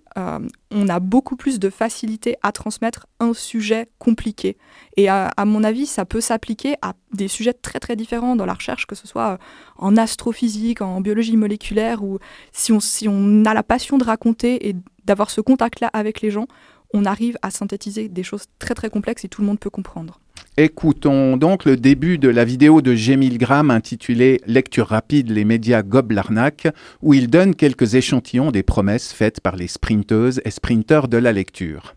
on 0.71 0.89
a 0.89 0.99
beaucoup 0.99 1.35
plus 1.35 1.59
de 1.59 1.69
facilité 1.69 2.35
à 2.41 2.51
transmettre 2.51 3.07
un 3.19 3.33
sujet 3.33 3.87
compliqué. 3.99 4.57
Et 4.97 5.09
à, 5.09 5.31
mon 5.45 5.63
avis, 5.63 5.85
ça 5.85 6.05
peut 6.05 6.21
s'appliquer 6.21 6.75
à 6.81 6.93
des 7.13 7.27
sujets 7.27 7.53
très 7.53 7.79
très 7.79 7.95
différents 7.95 8.35
dans 8.35 8.45
la 8.45 8.53
recherche, 8.53 8.85
que 8.85 8.95
ce 8.95 9.07
soit 9.07 9.33
euh, 9.33 9.37
en 9.77 9.95
astrophysique, 9.95 10.81
en 10.81 11.01
biologie 11.01 11.37
moléculaire, 11.37 12.03
ou 12.03 12.19
si 12.51 12.71
on, 12.71 12.79
si 12.79 13.07
on 13.07 13.45
a 13.45 13.53
la 13.53 13.63
passion 13.63 13.97
de 13.97 14.03
raconter 14.03 14.69
et 14.69 14.75
d'avoir 15.05 15.29
ce 15.29 15.39
contact-là 15.39 15.89
avec 15.93 16.21
les 16.21 16.31
gens, 16.31 16.47
on 16.93 17.05
arrive 17.05 17.37
à 17.41 17.49
synthétiser 17.49 18.09
des 18.09 18.23
choses 18.23 18.45
très 18.59 18.73
très 18.73 18.89
complexes 18.89 19.25
et 19.25 19.29
tout 19.29 19.41
le 19.41 19.47
monde 19.47 19.59
peut 19.59 19.69
comprendre. 19.69 20.19
Écoutons 20.59 21.37
donc 21.37 21.65
le 21.65 21.77
début 21.77 22.17
de 22.17 22.29
la 22.29 22.43
vidéo 22.43 22.81
de 22.81 22.95
G. 22.95 23.15
Milgram 23.15 23.69
intitulée 23.69 24.41
Lecture 24.47 24.87
rapide, 24.87 25.29
les 25.29 25.45
médias 25.45 25.83
gobent 25.83 26.11
l'arnaque, 26.11 26.67
où 27.01 27.13
il 27.13 27.29
donne 27.29 27.53
quelques 27.53 27.95
échantillons 27.95 28.51
des 28.51 28.63
promesses 28.63 29.13
faites 29.13 29.39
par 29.39 29.55
les 29.55 29.67
sprinteuses 29.67 30.41
et 30.45 30.51
sprinteurs 30.51 31.07
de 31.07 31.17
la 31.17 31.31
lecture. 31.31 31.95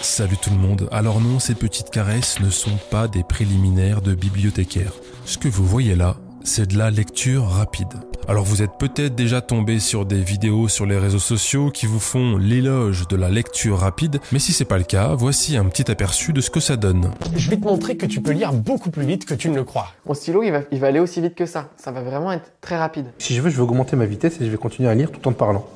Salut 0.00 0.36
tout 0.42 0.50
le 0.50 0.56
monde. 0.56 0.88
Alors 0.90 1.20
non, 1.20 1.38
ces 1.38 1.54
petites 1.54 1.90
caresses 1.90 2.40
ne 2.40 2.50
sont 2.50 2.78
pas 2.90 3.06
des 3.06 3.22
préliminaires 3.22 4.02
de 4.02 4.14
bibliothécaires. 4.14 4.94
Ce 5.24 5.38
que 5.38 5.46
vous 5.48 5.64
voyez 5.64 5.94
là, 5.94 6.16
c'est 6.48 6.66
de 6.66 6.78
la 6.78 6.90
lecture 6.90 7.44
rapide. 7.44 7.92
Alors 8.26 8.44
vous 8.44 8.62
êtes 8.62 8.78
peut-être 8.78 9.14
déjà 9.14 9.42
tombé 9.42 9.78
sur 9.78 10.06
des 10.06 10.20
vidéos 10.20 10.66
sur 10.66 10.86
les 10.86 10.96
réseaux 10.96 11.18
sociaux 11.18 11.70
qui 11.70 11.84
vous 11.84 12.00
font 12.00 12.38
l'éloge 12.38 13.06
de 13.06 13.16
la 13.16 13.28
lecture 13.28 13.78
rapide, 13.78 14.18
mais 14.32 14.38
si 14.38 14.52
c'est 14.52 14.64
pas 14.64 14.78
le 14.78 14.84
cas, 14.84 15.14
voici 15.14 15.58
un 15.58 15.66
petit 15.66 15.90
aperçu 15.90 16.32
de 16.32 16.40
ce 16.40 16.48
que 16.48 16.58
ça 16.58 16.76
donne. 16.76 17.10
Je 17.36 17.50
vais 17.50 17.56
te 17.58 17.64
montrer 17.64 17.98
que 17.98 18.06
tu 18.06 18.22
peux 18.22 18.32
lire 18.32 18.54
beaucoup 18.54 18.90
plus 18.90 19.04
vite 19.04 19.26
que 19.26 19.34
tu 19.34 19.50
ne 19.50 19.56
le 19.56 19.64
crois. 19.64 19.92
Mon 20.06 20.14
stylo, 20.14 20.42
il 20.42 20.50
va, 20.50 20.62
il 20.72 20.80
va 20.80 20.86
aller 20.86 21.00
aussi 21.00 21.20
vite 21.20 21.34
que 21.34 21.44
ça. 21.44 21.68
Ça 21.76 21.92
va 21.92 22.00
vraiment 22.00 22.32
être 22.32 22.50
très 22.62 22.78
rapide. 22.78 23.06
Si 23.18 23.34
je 23.34 23.42
veux, 23.42 23.50
je 23.50 23.56
vais 23.56 23.62
augmenter 23.62 23.94
ma 23.94 24.06
vitesse 24.06 24.40
et 24.40 24.46
je 24.46 24.50
vais 24.50 24.56
continuer 24.56 24.88
à 24.88 24.94
lire 24.94 25.12
tout 25.12 25.28
en 25.28 25.32
te 25.32 25.38
parlant. 25.38 25.68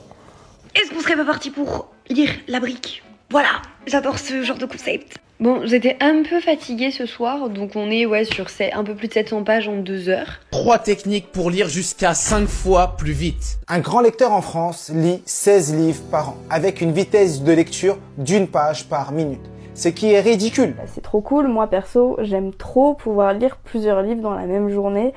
Est-ce 0.74 0.90
qu'on 0.90 1.00
serait 1.00 1.16
pas 1.16 1.26
parti 1.26 1.50
pour 1.50 1.92
lire 2.08 2.30
la 2.48 2.60
brique? 2.60 3.02
Voilà, 3.30 3.60
j'adore 3.86 4.18
ce 4.18 4.42
genre 4.42 4.58
de 4.58 4.66
concept. 4.66 5.18
Bon, 5.42 5.62
j'étais 5.64 5.96
un 5.98 6.22
peu 6.22 6.38
fatiguée 6.38 6.92
ce 6.92 7.04
soir, 7.04 7.48
donc 7.48 7.72
on 7.74 7.90
est 7.90 8.06
ouais 8.06 8.24
sur 8.24 8.46
un 8.74 8.84
peu 8.84 8.94
plus 8.94 9.08
de 9.08 9.12
700 9.12 9.42
pages 9.42 9.66
en 9.66 9.78
deux 9.78 10.08
heures. 10.08 10.38
Trois 10.52 10.78
techniques 10.78 11.32
pour 11.32 11.50
lire 11.50 11.68
jusqu'à 11.68 12.14
5 12.14 12.46
fois 12.46 12.94
plus 12.96 13.10
vite. 13.10 13.58
Un 13.66 13.80
grand 13.80 14.02
lecteur 14.02 14.30
en 14.30 14.40
France 14.40 14.92
lit 14.94 15.20
16 15.26 15.74
livres 15.74 16.02
par 16.12 16.28
an, 16.28 16.36
avec 16.48 16.80
une 16.80 16.92
vitesse 16.92 17.42
de 17.42 17.50
lecture 17.50 17.98
d'une 18.18 18.46
page 18.46 18.84
par 18.84 19.10
minute. 19.10 19.40
Ce 19.74 19.88
qui 19.88 20.12
est 20.12 20.20
ridicule. 20.20 20.76
Bah, 20.76 20.84
c'est 20.86 21.00
trop 21.00 21.20
cool, 21.20 21.48
moi 21.48 21.66
perso, 21.66 22.16
j'aime 22.20 22.54
trop 22.54 22.94
pouvoir 22.94 23.32
lire 23.32 23.56
plusieurs 23.64 24.00
livres 24.00 24.22
dans 24.22 24.34
la 24.34 24.46
même 24.46 24.68
journée 24.68 25.12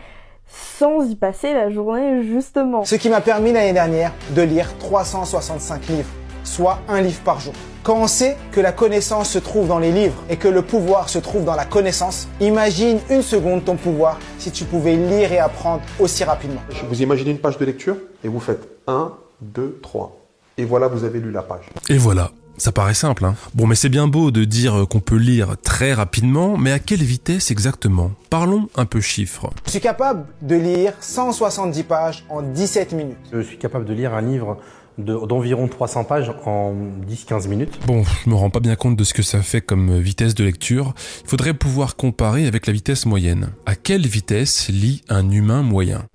sans 0.48 1.08
y 1.08 1.16
passer 1.16 1.54
la 1.54 1.70
journée 1.70 2.24
justement. 2.24 2.84
Ce 2.84 2.96
qui 2.96 3.10
m'a 3.10 3.22
permis 3.22 3.52
l'année 3.52 3.74
dernière 3.74 4.12
de 4.36 4.42
lire 4.42 4.76
365 4.80 5.88
livres, 5.90 6.10
soit 6.46 6.80
un 6.88 7.02
livre 7.02 7.20
par 7.22 7.40
jour. 7.42 7.54
Quand 7.84 7.98
on 7.98 8.08
sait 8.08 8.38
que 8.52 8.60
la 8.62 8.72
connaissance 8.72 9.30
se 9.30 9.38
trouve 9.38 9.68
dans 9.68 9.78
les 9.78 9.92
livres 9.92 10.24
et 10.30 10.38
que 10.38 10.48
le 10.48 10.62
pouvoir 10.62 11.10
se 11.10 11.20
trouve 11.20 11.44
dans 11.44 11.56
la 11.56 11.66
connaissance, 11.66 12.28
imagine 12.40 13.00
une 13.10 13.22
seconde 13.22 13.66
ton 13.66 13.76
pouvoir 13.76 14.18
si 14.40 14.50
tu 14.52 14.64
pouvais 14.64 14.96
lire 14.96 15.32
et 15.32 15.40
apprendre 15.40 15.84
aussi 16.00 16.24
rapidement. 16.24 16.62
Vous 16.90 17.02
imaginez 17.02 17.32
une 17.32 17.40
page 17.40 17.58
de 17.58 17.66
lecture 17.66 17.98
et 18.24 18.28
vous 18.28 18.40
faites 18.40 18.68
1, 18.88 19.12
2, 19.42 19.80
3. 19.84 20.18
Et 20.58 20.66
voilà, 20.66 20.88
vous 20.88 21.04
avez 21.04 21.20
lu 21.20 21.32
la 21.32 21.44
page. 21.44 21.66
Et 21.90 21.98
voilà. 21.98 22.32
Ça 22.58 22.72
paraît 22.72 22.94
simple, 22.94 23.26
hein 23.26 23.36
Bon, 23.54 23.68
mais 23.68 23.76
c'est 23.76 23.90
bien 23.90 24.08
beau 24.08 24.32
de 24.32 24.46
dire 24.46 24.86
qu'on 24.90 25.02
peut 25.02 25.18
lire 25.18 25.56
très 25.62 25.94
rapidement, 25.94 26.56
mais 26.58 26.72
à 26.72 26.80
quelle 26.80 27.04
vitesse 27.04 27.52
exactement? 27.52 28.12
Parlons 28.30 28.70
un 28.78 28.86
peu 28.86 29.02
chiffres. 29.02 29.50
Je 29.66 29.72
suis 29.72 29.82
capable 29.82 30.26
de 30.42 30.56
lire 30.56 30.94
170 31.02 31.84
pages 31.84 32.26
en 32.30 32.42
17 32.42 32.94
minutes. 32.94 33.18
Je 33.34 33.42
suis 33.42 33.58
capable 33.58 33.84
de 33.84 33.94
lire 33.94 34.14
un 34.14 34.22
livre 34.22 34.58
d'environ 34.98 35.68
300 35.68 36.04
pages 36.06 36.32
en 36.46 36.74
10-15 37.10 37.48
minutes. 37.48 37.80
Bon, 37.86 38.04
je 38.04 38.30
me 38.30 38.36
rends 38.36 38.50
pas 38.50 38.60
bien 38.60 38.76
compte 38.76 38.96
de 38.96 39.04
ce 39.04 39.14
que 39.14 39.22
ça 39.22 39.42
fait 39.42 39.62
comme 39.62 39.98
vitesse 40.00 40.36
de 40.36 40.44
lecture. 40.44 40.94
Il 41.24 41.30
faudrait 41.30 41.54
pouvoir 41.54 41.96
comparer 41.96 42.48
avec 42.48 42.68
la 42.68 42.74
vitesse 42.74 43.06
moyenne. 43.06 43.50
À 43.66 43.76
quelle 43.76 44.08
vitesse 44.08 44.70
lit 44.70 45.02
un 45.10 45.30
humain 45.32 45.64
moyen? 45.64 46.06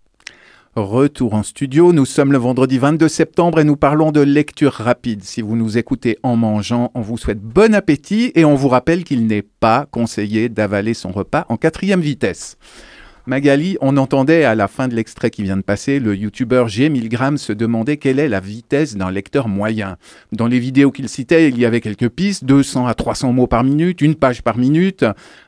Retour 0.76 1.34
en 1.34 1.42
studio, 1.42 1.92
nous 1.92 2.06
sommes 2.06 2.30
le 2.30 2.38
vendredi 2.38 2.78
22 2.78 3.08
septembre 3.08 3.58
et 3.58 3.64
nous 3.64 3.76
parlons 3.76 4.12
de 4.12 4.20
lecture 4.20 4.72
rapide. 4.72 5.24
Si 5.24 5.42
vous 5.42 5.56
nous 5.56 5.78
écoutez 5.78 6.16
en 6.22 6.36
mangeant, 6.36 6.92
on 6.94 7.00
vous 7.00 7.18
souhaite 7.18 7.40
bon 7.40 7.74
appétit 7.74 8.30
et 8.36 8.44
on 8.44 8.54
vous 8.54 8.68
rappelle 8.68 9.02
qu'il 9.02 9.26
n'est 9.26 9.42
pas 9.42 9.86
conseillé 9.90 10.48
d'avaler 10.48 10.94
son 10.94 11.10
repas 11.10 11.44
en 11.48 11.56
quatrième 11.56 12.00
vitesse. 12.00 12.56
Magali, 13.30 13.76
on 13.80 13.96
entendait 13.96 14.42
à 14.42 14.56
la 14.56 14.66
fin 14.66 14.88
de 14.88 14.96
l'extrait 14.96 15.30
qui 15.30 15.44
vient 15.44 15.56
de 15.56 15.62
passer, 15.62 16.00
le 16.00 16.16
youtubeur 16.16 16.66
G. 16.66 16.88
Milgram 16.88 17.38
se 17.38 17.52
demander 17.52 17.96
quelle 17.96 18.18
est 18.18 18.28
la 18.28 18.40
vitesse 18.40 18.96
d'un 18.96 19.12
lecteur 19.12 19.46
moyen. 19.46 19.98
Dans 20.32 20.48
les 20.48 20.58
vidéos 20.58 20.90
qu'il 20.90 21.08
citait, 21.08 21.48
il 21.48 21.56
y 21.56 21.64
avait 21.64 21.80
quelques 21.80 22.08
pistes, 22.08 22.44
200 22.44 22.88
à 22.88 22.94
300 22.94 23.32
mots 23.32 23.46
par 23.46 23.62
minute, 23.62 24.00
une 24.00 24.16
page 24.16 24.42
par 24.42 24.58
minute. 24.58 25.04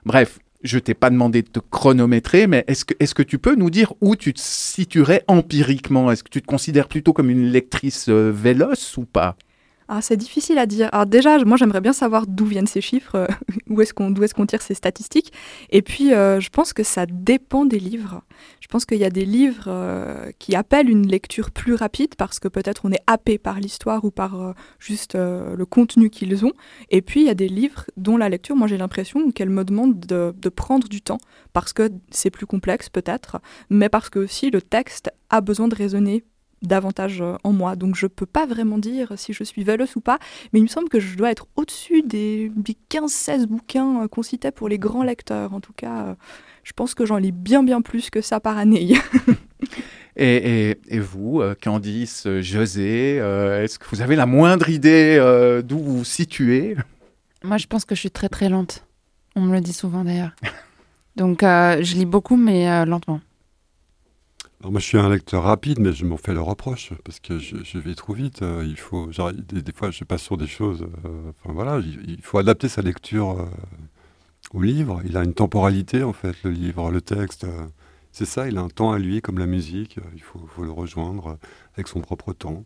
Bref, 0.07 0.39
je 0.63 0.79
t'ai 0.79 0.95
pas 0.95 1.11
demandé 1.11 1.43
de 1.43 1.49
te 1.49 1.59
chronométrer, 1.59 2.47
mais 2.47 2.65
est-ce 2.69 3.15
que, 3.17 3.23
tu 3.25 3.39
peux 3.39 3.57
nous 3.57 3.69
dire 3.69 3.95
où 4.01 4.15
tu 4.15 4.33
te 4.33 4.41
situerais 4.41 5.25
empiriquement? 5.27 6.13
Est-ce 6.13 6.23
que 6.23 6.31
tu 6.31 6.41
te 6.41 6.47
considères 6.47 6.87
plutôt 6.87 7.13
comme 7.13 7.31
une 7.31 7.51
lectrice 7.51 8.09
euh, 8.09 8.31
véloce 8.33 8.97
ou 8.97 9.07
pas? 9.07 9.35
Ah, 9.89 10.01
c'est 10.01 10.17
difficile 10.17 10.59
à 10.59 10.67
dire. 10.67 10.91
Déjà, 11.07 11.39
moi 11.45 11.57
j'aimerais 11.57 11.81
bien 11.81 11.93
savoir 11.93 12.27
d'où 12.27 12.47
viennent 12.47 12.67
ces 12.67 12.81
chiffres, 12.81 13.17
euh, 13.17 13.27
où 13.69 13.81
est-ce 13.81 13.93
qu'on 13.95 14.15
est 14.15 14.47
tire 14.47 14.63
ces 14.63 14.75
statistiques. 14.75 15.33
Et 15.71 15.83
puis 15.83 16.13
euh, 16.13 16.41
je 16.41 16.51
pense 16.51 16.73
que 16.73 16.83
ça 16.83 17.07
dépend 17.07 17.65
des 17.65 17.79
livres. 17.79 18.23
Je 18.61 18.69
pense 18.69 18.85
qu'il 18.85 18.99
y 18.99 19.05
a 19.05 19.11
des 19.11 19.25
livres 19.25 19.65
euh, 19.67 20.31
qui 20.39 20.55
appellent 20.55 20.89
une 20.89 21.07
lecture 21.07 21.51
plus 21.51 21.75
rapide 21.75 22.15
parce 22.17 22.39
que 22.39 22.49
peut-être 22.49 22.83
on 22.85 22.93
est 22.93 23.03
happé 23.07 23.39
par 23.39 23.61
l'histoire 23.61 24.05
ou 24.05 24.11
par 24.11 24.55
juste 24.79 25.15
le 25.15 25.65
contenu 25.67 26.11
qu'ils 26.11 26.45
ont. 26.45 26.53
Et 26.91 27.03
puis 27.03 27.21
il 27.21 27.27
y 27.27 27.31
a 27.31 27.35
des 27.35 27.49
livres 27.49 27.85
dont 27.97 28.17
la 28.17 28.29
lecture, 28.29 28.57
moi 28.57 28.69
j'ai 28.69 28.79
l'impression 28.79 29.31
qu'elle 29.31 29.51
me 29.51 29.65
demande 29.65 30.01
de, 30.01 30.35
de 30.37 30.49
prendre 30.49 30.89
du 30.89 31.03
temps 31.03 31.19
parce 31.53 31.73
que 31.73 31.91
c'est 32.11 32.31
plus 32.31 32.47
complexe 32.47 32.89
peut-être, 32.89 33.41
mais 33.69 33.89
parce 33.89 34.11
que 34.11 34.21
aussi 34.21 34.51
le 34.51 34.63
texte 34.63 35.11
a 35.31 35.41
besoin 35.41 35.69
de 35.69 35.75
raisonner 35.75 36.25
davantage 36.63 37.21
euh, 37.21 37.37
en 37.45 37.53
moi. 37.53 37.77
Donc 37.77 37.97
je 37.97 38.07
peux 38.07 38.27
pas 38.27 38.47
vraiment 38.47 38.79
dire 38.79 39.13
si 39.17 39.33
je 39.33 39.45
suis 39.45 39.65
veilleuse 39.65 39.97
ou 39.97 40.01
pas, 40.01 40.19
mais 40.53 40.61
il 40.61 40.63
me 40.63 40.69
semble 40.69 40.89
que 40.89 41.01
je 41.01 41.17
dois 41.17 41.31
être 41.31 41.47
au-dessus 41.57 42.03
des, 42.03 42.51
15-16 42.91 43.47
bouquins 43.47 44.03
euh, 44.03 44.09
qu'on 44.09 44.23
citait 44.23 44.53
pour 44.53 44.69
les 44.69 44.79
grands 44.79 45.03
lecteurs. 45.03 45.53
En 45.53 45.61
tout 45.61 45.73
cas, 45.73 46.07
euh, 46.07 46.15
je 46.65 46.73
pense 46.73 46.95
que 46.95 47.05
j'en 47.05 47.17
lis 47.17 47.33
bien 47.33 47.63
bien 47.63 47.83
plus 47.83 48.11
que 48.11 48.21
ça 48.21 48.41
par 48.41 48.57
année. 48.57 48.95
et, 50.17 50.77
vous, 50.99 51.43
Candice, 51.63 52.29
José, 52.41 53.17
est-ce 53.17 53.79
que 53.79 53.87
vous 53.91 54.01
avez 54.01 54.17
la 54.17 54.27
moindre 54.27 54.69
idée 54.69 55.19
d'où 55.65 55.79
vous 55.79 55.99
vous 55.99 56.05
situez? 56.05 56.77
Moi, 57.43 57.57
je 57.57 57.67
pense 57.67 57.85
que 57.85 57.95
je 57.95 58.01
suis 58.01 58.11
très 58.11 58.29
très 58.29 58.49
lente. 58.49 58.87
On 59.35 59.41
me 59.41 59.53
le 59.53 59.61
dit 59.61 59.73
souvent 59.73 60.05
d'ailleurs. 60.05 60.37
Donc 61.17 61.41
je 61.43 61.95
lis 61.95 62.07
beaucoup, 62.07 62.37
mais 62.37 62.87
lentement 62.87 63.21
moi, 64.71 64.81
je 64.81 64.87
suis 64.87 64.99
un 64.99 65.09
lecteur 65.09 65.43
rapide, 65.43 65.81
mais 65.81 65.93
je 65.93 66.05
m'en 66.05 66.17
fais 66.17 66.33
le 66.33 66.41
reproche 66.41 66.93
parce 67.05 67.19
que 67.21 67.39
je, 67.39 67.79
vais 67.79 67.95
trop 67.95 68.13
vite. 68.13 68.43
Euh, 68.43 68.65
il 68.67 68.77
faut, 68.77 69.09
des, 69.09 69.73
fois, 69.73 69.91
je 69.91 70.05
passe 70.05 70.23
sur 70.23 70.37
des 70.37 70.47
choses. 70.47 70.87
Euh, 71.05 71.33
enfin 71.43 71.53
voilà, 71.53 71.81
il, 72.07 72.23
faut 72.23 72.39
adapter 72.39 72.69
sa 72.69 72.83
lecture 72.83 73.41
euh, 73.41 73.47
au 74.55 74.63
livre. 74.63 75.01
Il 75.05 75.17
a 75.17 75.25
une 75.25 75.35
temporalité 75.35 76.03
en 76.05 76.13
fait, 76.13 76.37
le 76.45 76.51
livre, 76.51 76.91
le 76.91 77.01
texte. 77.01 77.47
c'est 78.13 78.25
ça, 78.25 78.47
il 78.47 78.57
a 78.57 78.61
un 78.61 78.69
temps 78.69 78.93
à 78.93 78.99
lui, 78.99 79.21
comme 79.21 79.39
la 79.39 79.47
musique. 79.47 79.99
Il 80.15 80.23
faut, 80.23 80.41
le 80.63 80.71
rejoindre 80.71 81.39
avec 81.75 81.89
son 81.89 82.01
propre 82.01 82.33
temps. 82.33 82.65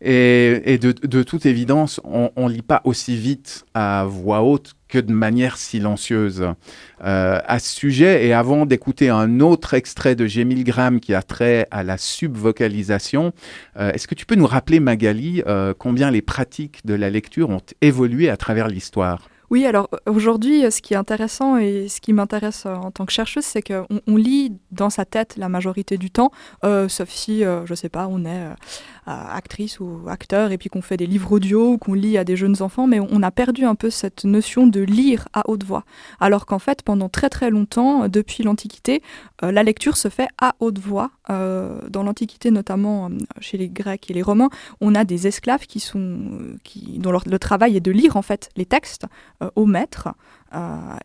Et, 0.00 0.78
de, 0.78 1.22
toute 1.22 1.46
évidence, 1.46 2.00
on 2.04 2.30
ne 2.36 2.52
lit 2.52 2.62
pas 2.62 2.80
aussi 2.84 3.16
vite 3.16 3.66
à 3.74 4.04
voix 4.04 4.42
haute 4.42 4.74
que 4.92 4.98
de 4.98 5.12
manière 5.14 5.56
silencieuse. 5.56 6.42
Euh, 7.02 7.38
à 7.46 7.58
ce 7.58 7.74
sujet, 7.74 8.26
et 8.26 8.34
avant 8.34 8.66
d'écouter 8.66 9.08
un 9.08 9.40
autre 9.40 9.72
extrait 9.72 10.14
de 10.14 10.26
G. 10.26 10.44
Milgram 10.44 11.00
qui 11.00 11.14
a 11.14 11.22
trait 11.22 11.66
à 11.70 11.82
la 11.82 11.96
subvocalisation, 11.96 13.32
euh, 13.78 13.90
est-ce 13.92 14.06
que 14.06 14.14
tu 14.14 14.26
peux 14.26 14.34
nous 14.34 14.46
rappeler, 14.46 14.80
Magali, 14.80 15.42
euh, 15.46 15.72
combien 15.76 16.10
les 16.10 16.20
pratiques 16.20 16.84
de 16.84 16.92
la 16.92 17.08
lecture 17.08 17.48
ont 17.48 17.62
évolué 17.80 18.28
à 18.28 18.36
travers 18.36 18.68
l'histoire? 18.68 19.30
Oui, 19.52 19.66
alors 19.66 19.90
aujourd'hui, 20.06 20.62
ce 20.72 20.80
qui 20.80 20.94
est 20.94 20.96
intéressant 20.96 21.58
et 21.58 21.86
ce 21.86 22.00
qui 22.00 22.14
m'intéresse 22.14 22.64
en 22.64 22.90
tant 22.90 23.04
que 23.04 23.12
chercheuse, 23.12 23.44
c'est 23.44 23.60
qu'on 23.60 24.00
on 24.06 24.16
lit 24.16 24.54
dans 24.70 24.88
sa 24.88 25.04
tête 25.04 25.36
la 25.36 25.50
majorité 25.50 25.98
du 25.98 26.10
temps, 26.10 26.30
sauf 26.62 27.10
si, 27.10 27.40
je 27.40 27.70
ne 27.70 27.74
sais 27.74 27.90
pas, 27.90 28.06
on 28.08 28.24
est 28.24 28.48
actrice 29.06 29.78
ou 29.78 30.00
acteur 30.08 30.52
et 30.52 30.58
puis 30.58 30.70
qu'on 30.70 30.80
fait 30.80 30.96
des 30.96 31.06
livres 31.06 31.32
audio 31.32 31.72
ou 31.72 31.78
qu'on 31.78 31.92
lit 31.92 32.16
à 32.16 32.24
des 32.24 32.34
jeunes 32.34 32.62
enfants, 32.62 32.86
mais 32.86 32.98
on 32.98 33.22
a 33.22 33.30
perdu 33.30 33.66
un 33.66 33.74
peu 33.74 33.90
cette 33.90 34.24
notion 34.24 34.66
de 34.66 34.80
lire 34.80 35.28
à 35.34 35.42
haute 35.50 35.64
voix. 35.64 35.84
Alors 36.18 36.46
qu'en 36.46 36.58
fait, 36.58 36.82
pendant 36.82 37.10
très 37.10 37.28
très 37.28 37.50
longtemps, 37.50 38.08
depuis 38.08 38.42
l'Antiquité, 38.44 39.02
euh, 39.42 39.52
la 39.52 39.62
lecture 39.62 39.98
se 39.98 40.08
fait 40.08 40.28
à 40.40 40.54
haute 40.60 40.78
voix. 40.78 41.10
Euh, 41.30 41.78
dans 41.88 42.02
l'Antiquité, 42.02 42.50
notamment 42.50 43.06
euh, 43.06 43.10
chez 43.40 43.56
les 43.56 43.68
Grecs 43.68 44.10
et 44.10 44.14
les 44.14 44.22
Romains, 44.22 44.50
on 44.80 44.94
a 44.94 45.04
des 45.04 45.28
esclaves 45.28 45.66
qui 45.66 45.78
sont, 45.78 46.56
qui, 46.64 46.98
dont 46.98 47.12
le 47.12 47.38
travail 47.38 47.76
est 47.76 47.80
de 47.80 47.92
lire 47.92 48.16
en 48.16 48.22
fait 48.22 48.50
les 48.56 48.66
textes 48.66 49.06
au 49.54 49.66
maître. 49.66 50.08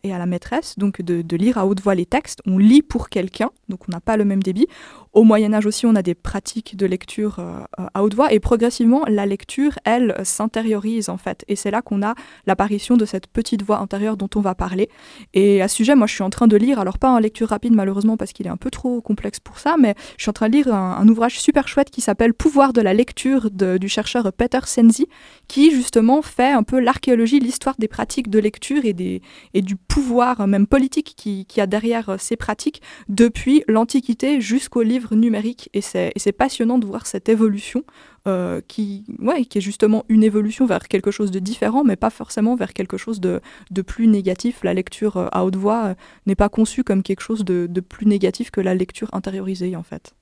et 0.02 0.12
à 0.12 0.18
la 0.18 0.26
maîtresse, 0.26 0.78
donc 0.78 1.00
de, 1.00 1.36
lire 1.36 1.56
à 1.56 1.66
haute 1.66 1.80
voix 1.80 1.94
les 1.94 2.04
textes. 2.04 2.42
On 2.46 2.58
lit 2.58 2.82
pour 2.82 3.08
quelqu'un, 3.08 3.50
donc 3.68 3.88
on 3.88 3.92
n'a 3.92 4.00
pas 4.00 4.16
le 4.16 4.24
même 4.24 4.42
débit. 4.42 4.66
Au 5.12 5.24
Moyen 5.24 5.54
Âge 5.54 5.66
aussi, 5.66 5.86
on 5.86 5.94
a 5.94 6.02
des 6.02 6.14
pratiques 6.14 6.76
de 6.76 6.86
lecture 6.86 7.38
euh, 7.38 7.60
à 7.94 8.02
haute 8.02 8.14
voix 8.14 8.32
et 8.32 8.40
progressivement, 8.40 9.04
la 9.08 9.26
lecture, 9.26 9.78
elle, 9.84 10.14
s'intériorise 10.24 11.08
en 11.08 11.16
fait. 11.16 11.44
Et 11.48 11.56
c'est 11.56 11.70
là 11.70 11.82
qu'on 11.82 12.02
a 12.02 12.14
l'apparition 12.46 12.96
de 12.96 13.04
cette 13.04 13.26
petite 13.26 13.62
voix 13.62 13.78
intérieure 13.78 14.16
dont 14.16 14.28
on 14.34 14.40
va 14.40 14.54
parler. 14.54 14.88
Et 15.34 15.62
à 15.62 15.68
ce 15.68 15.76
sujet, 15.76 15.94
moi, 15.94 16.06
je 16.06 16.14
suis 16.14 16.22
en 16.22 16.30
train 16.30 16.46
de 16.46 16.56
lire, 16.56 16.78
alors 16.78 16.98
pas 16.98 17.10
en 17.10 17.18
lecture 17.18 17.48
rapide 17.48 17.74
malheureusement 17.74 18.16
parce 18.16 18.32
qu'il 18.32 18.46
est 18.46 18.50
un 18.50 18.56
peu 18.56 18.70
trop 18.70 19.00
complexe 19.00 19.40
pour 19.40 19.58
ça, 19.58 19.76
mais 19.78 19.94
je 20.16 20.22
suis 20.22 20.30
en 20.30 20.34
train 20.34 20.48
de 20.48 20.54
lire 20.54 20.74
un, 20.74 21.08
ouvrage 21.08 21.40
super 21.40 21.68
chouette 21.68 21.90
qui 21.90 22.00
s'appelle 22.00 22.34
Pouvoir 22.34 22.72
de 22.72 22.82
la 22.82 22.92
lecture 22.92 23.50
du 23.50 23.88
chercheur 23.88 24.30
Peter 24.32 24.60
Senzi, 24.64 25.06
qui 25.46 25.70
justement 25.70 26.20
fait 26.20 26.52
un 26.52 26.62
peu 26.62 26.80
l'archéologie, 26.80 27.40
l'histoire 27.40 27.76
des 27.78 27.88
pratiques 27.88 28.28
de 28.28 28.38
lecture 28.38 28.84
et, 28.84 28.92
des, 28.92 29.22
et 29.54 29.62
du 29.62 29.76
pouvoir 29.76 30.46
même 30.46 30.66
politique 30.66 31.14
qui, 31.16 31.46
qui 31.46 31.60
a 31.60 31.66
derrière 31.66 32.16
ces 32.18 32.36
pratiques 32.36 32.82
depuis 33.08 33.64
l'Antiquité 33.68 34.40
jusqu'au 34.40 34.82
livre 34.82 35.07
numérique 35.14 35.70
et 35.74 35.80
c'est 35.80 36.32
passionnant 36.36 36.78
de 36.78 36.86
voir 36.86 37.06
cette 37.06 37.28
évolution 37.28 37.84
euh, 38.26 38.60
qui, 38.66 39.04
ouais, 39.20 39.44
qui 39.44 39.58
est 39.58 39.62
justement 39.62 40.04
une 40.08 40.22
évolution 40.22 40.66
vers 40.66 40.88
quelque 40.88 41.10
chose 41.10 41.30
de 41.30 41.38
différent, 41.38 41.84
mais 41.84 41.96
pas 41.96 42.10
forcément 42.10 42.56
vers 42.56 42.72
quelque 42.72 42.96
chose 42.96 43.20
de, 43.20 43.40
de 43.70 43.82
plus 43.82 44.06
négatif. 44.06 44.64
La 44.64 44.74
lecture 44.74 45.16
euh, 45.16 45.28
à 45.32 45.44
haute 45.44 45.56
voix 45.56 45.84
euh, 45.86 45.94
n'est 46.26 46.34
pas 46.34 46.48
conçue 46.48 46.84
comme 46.84 47.02
quelque 47.02 47.22
chose 47.22 47.44
de, 47.44 47.66
de 47.70 47.80
plus 47.80 48.06
négatif 48.06 48.50
que 48.50 48.60
la 48.60 48.74
lecture 48.74 49.08
intériorisée 49.12 49.76
en 49.76 49.82
fait. 49.82 50.14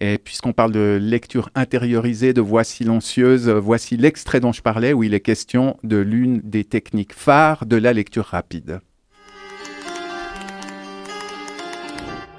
Et 0.00 0.18
puisqu'on 0.18 0.52
parle 0.52 0.72
de 0.72 0.98
lecture 1.00 1.50
intériorisée, 1.54 2.32
de 2.32 2.40
voix 2.40 2.64
silencieuse, 2.64 3.48
voici 3.48 3.96
l'extrait 3.96 4.40
dont 4.40 4.52
je 4.52 4.62
parlais 4.62 4.92
où 4.92 5.02
il 5.02 5.12
est 5.14 5.20
question 5.20 5.76
de 5.82 5.96
l'une 5.96 6.40
des 6.42 6.64
techniques 6.64 7.12
phares 7.12 7.66
de 7.66 7.76
la 7.76 7.92
lecture 7.92 8.24
rapide. 8.24 8.80